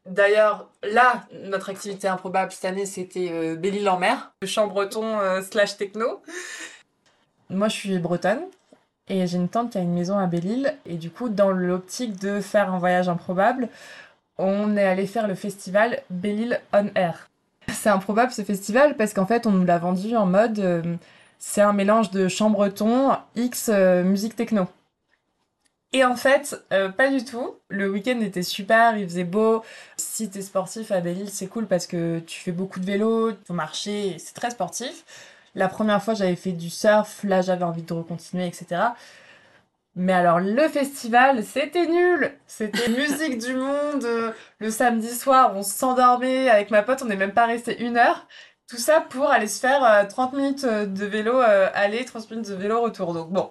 D'ailleurs, 0.06 0.68
là, 0.82 1.24
notre 1.44 1.70
activité 1.70 2.08
improbable 2.08 2.50
cette 2.50 2.64
année, 2.64 2.86
c'était 2.86 3.28
euh, 3.30 3.54
Belle-Île 3.54 3.88
en 3.88 3.98
mer, 3.98 4.32
le 4.42 4.48
chant 4.48 4.66
breton 4.66 5.20
euh, 5.20 5.42
slash 5.42 5.76
techno. 5.76 6.22
Moi, 7.50 7.68
je 7.68 7.74
suis 7.74 7.98
bretonne 7.98 8.42
et 9.08 9.26
j'ai 9.26 9.36
une 9.36 9.48
tante 9.48 9.70
qui 9.70 9.78
a 9.78 9.80
une 9.80 9.94
maison 9.94 10.18
à 10.18 10.26
Belle-Île. 10.26 10.74
Et 10.86 10.96
du 10.96 11.10
coup, 11.10 11.28
dans 11.28 11.52
l'optique 11.52 12.18
de 12.18 12.40
faire 12.40 12.72
un 12.72 12.78
voyage 12.78 13.08
improbable, 13.08 13.68
on 14.38 14.76
est 14.76 14.84
allé 14.84 15.06
faire 15.06 15.28
le 15.28 15.36
festival 15.36 16.02
Belle-Île 16.10 16.60
on 16.72 16.88
Air. 16.96 17.28
C'est 17.68 17.90
improbable 17.90 18.32
ce 18.32 18.42
festival 18.42 18.96
parce 18.96 19.14
qu'en 19.14 19.26
fait, 19.26 19.46
on 19.46 19.52
nous 19.52 19.64
l'a 19.64 19.78
vendu 19.78 20.16
en 20.16 20.26
mode 20.26 20.58
euh, 20.58 20.82
c'est 21.38 21.60
un 21.60 21.72
mélange 21.72 22.10
de 22.10 22.26
chant 22.26 22.50
breton 22.50 23.16
X 23.36 23.68
musique 23.68 24.34
techno. 24.34 24.66
Et 25.92 26.05
en 26.05 26.16
fait, 26.16 26.64
euh, 26.72 26.88
pas 26.88 27.11
du 27.11 27.24
tout. 27.24 27.57
Le 27.68 27.90
week-end 27.90 28.20
était 28.20 28.42
super, 28.42 28.96
il 28.96 29.07
faisait 29.07 29.24
beau. 29.24 29.62
Si 29.96 30.31
t'es 30.31 30.40
sportif 30.40 30.90
à 30.90 31.00
Belle-Île, 31.00 31.28
c'est 31.31 31.48
cool 31.48 31.66
parce 31.66 31.87
que 31.87 32.20
tu 32.20 32.40
fais 32.40 32.52
beaucoup 32.52 32.81
de 32.81 32.87
vélo, 32.87 33.33
tu 33.33 33.38
faut 33.46 33.55
marcher, 33.55 34.16
c'est 34.18 34.35
très 34.35 34.50
sportif. 34.50 35.05
La 35.55 35.68
première 35.68 36.02
fois, 36.02 36.14
j'avais 36.14 36.37
fait 36.37 36.52
du 36.52 36.70
surf, 36.70 37.22
là 37.24 37.42
j'avais 37.42 37.64
envie 37.64 37.83
de 37.83 37.92
recontinuer, 37.92 38.46
etc. 38.46 38.81
Mais 39.94 40.14
alors, 40.14 40.40
le 40.40 40.68
festival, 40.68 41.44
c'était 41.44 41.87
nul 41.87 42.33
C'était 42.46 42.88
musique 42.96 43.38
du 43.38 43.55
monde. 43.55 44.07
Le 44.59 44.70
samedi 44.70 45.11
soir, 45.14 45.52
on 45.55 45.62
s'endormait 45.62 46.48
avec 46.48 46.70
ma 46.70 46.83
pote, 46.83 47.02
on 47.02 47.07
n'est 47.07 47.16
même 47.16 47.33
pas 47.35 47.46
resté 47.46 47.83
une 47.83 47.98
heure. 47.98 48.26
Tout 48.68 48.78
ça 48.78 49.02
pour 49.02 49.31
aller 49.31 49.48
se 49.48 49.61
faire 49.61 50.09
30 50.09 50.33
euh, 50.33 50.37
minutes 50.38 50.64
de 50.64 51.05
vélo 51.05 51.38
euh, 51.42 51.68
aller, 51.74 52.05
30 52.07 52.31
minutes 52.31 52.48
de 52.48 52.55
vélo 52.55 52.81
retour. 52.81 53.12
Donc 53.12 53.31
bon, 53.31 53.50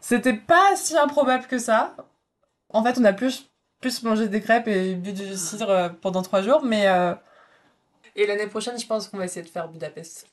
c'était 0.00 0.36
pas 0.36 0.76
si 0.76 0.96
improbable 0.96 1.46
que 1.46 1.58
ça. 1.58 1.96
En 2.70 2.82
fait, 2.82 2.98
on 2.98 3.04
a 3.04 3.12
plus, 3.12 3.50
plus 3.80 4.02
mangé 4.02 4.28
des 4.28 4.40
crêpes 4.40 4.68
et 4.68 4.94
bu 4.94 5.12
du 5.12 5.36
cidre 5.36 5.70
euh, 5.70 5.88
pendant 5.88 6.22
trois 6.22 6.42
jours, 6.42 6.62
mais. 6.64 6.88
Euh, 6.88 7.14
et 8.16 8.26
l'année 8.26 8.46
prochaine, 8.46 8.78
je 8.78 8.86
pense 8.86 9.08
qu'on 9.08 9.18
va 9.18 9.24
essayer 9.24 9.42
de 9.42 9.48
faire 9.48 9.68
Budapest. 9.68 10.26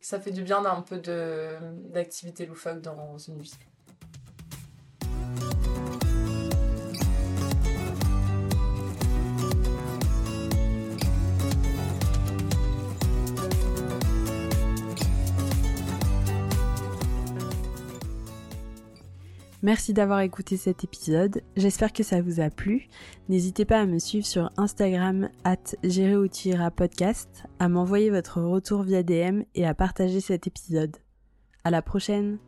Ça 0.00 0.20
fait 0.20 0.30
du 0.30 0.42
bien 0.42 0.62
d'un 0.62 0.82
peu 0.82 0.98
d'activité 0.98 2.46
loufoque 2.46 2.80
dans 2.80 3.18
une 3.18 3.40
vie. 3.40 3.56
Merci 19.62 19.92
d'avoir 19.92 20.20
écouté 20.20 20.56
cet 20.56 20.84
épisode, 20.84 21.42
j'espère 21.56 21.92
que 21.92 22.02
ça 22.02 22.20
vous 22.20 22.40
a 22.40 22.50
plu. 22.50 22.88
N'hésitez 23.28 23.64
pas 23.64 23.80
à 23.80 23.86
me 23.86 23.98
suivre 23.98 24.26
sur 24.26 24.50
Instagram 24.56 25.30
at 25.44 25.56
podcast, 26.70 27.44
à 27.58 27.68
m'envoyer 27.68 28.10
votre 28.10 28.40
retour 28.42 28.82
via 28.82 29.02
DM 29.02 29.42
et 29.54 29.66
à 29.66 29.74
partager 29.74 30.20
cet 30.20 30.46
épisode. 30.46 30.96
À 31.64 31.70
la 31.70 31.82
prochaine 31.82 32.38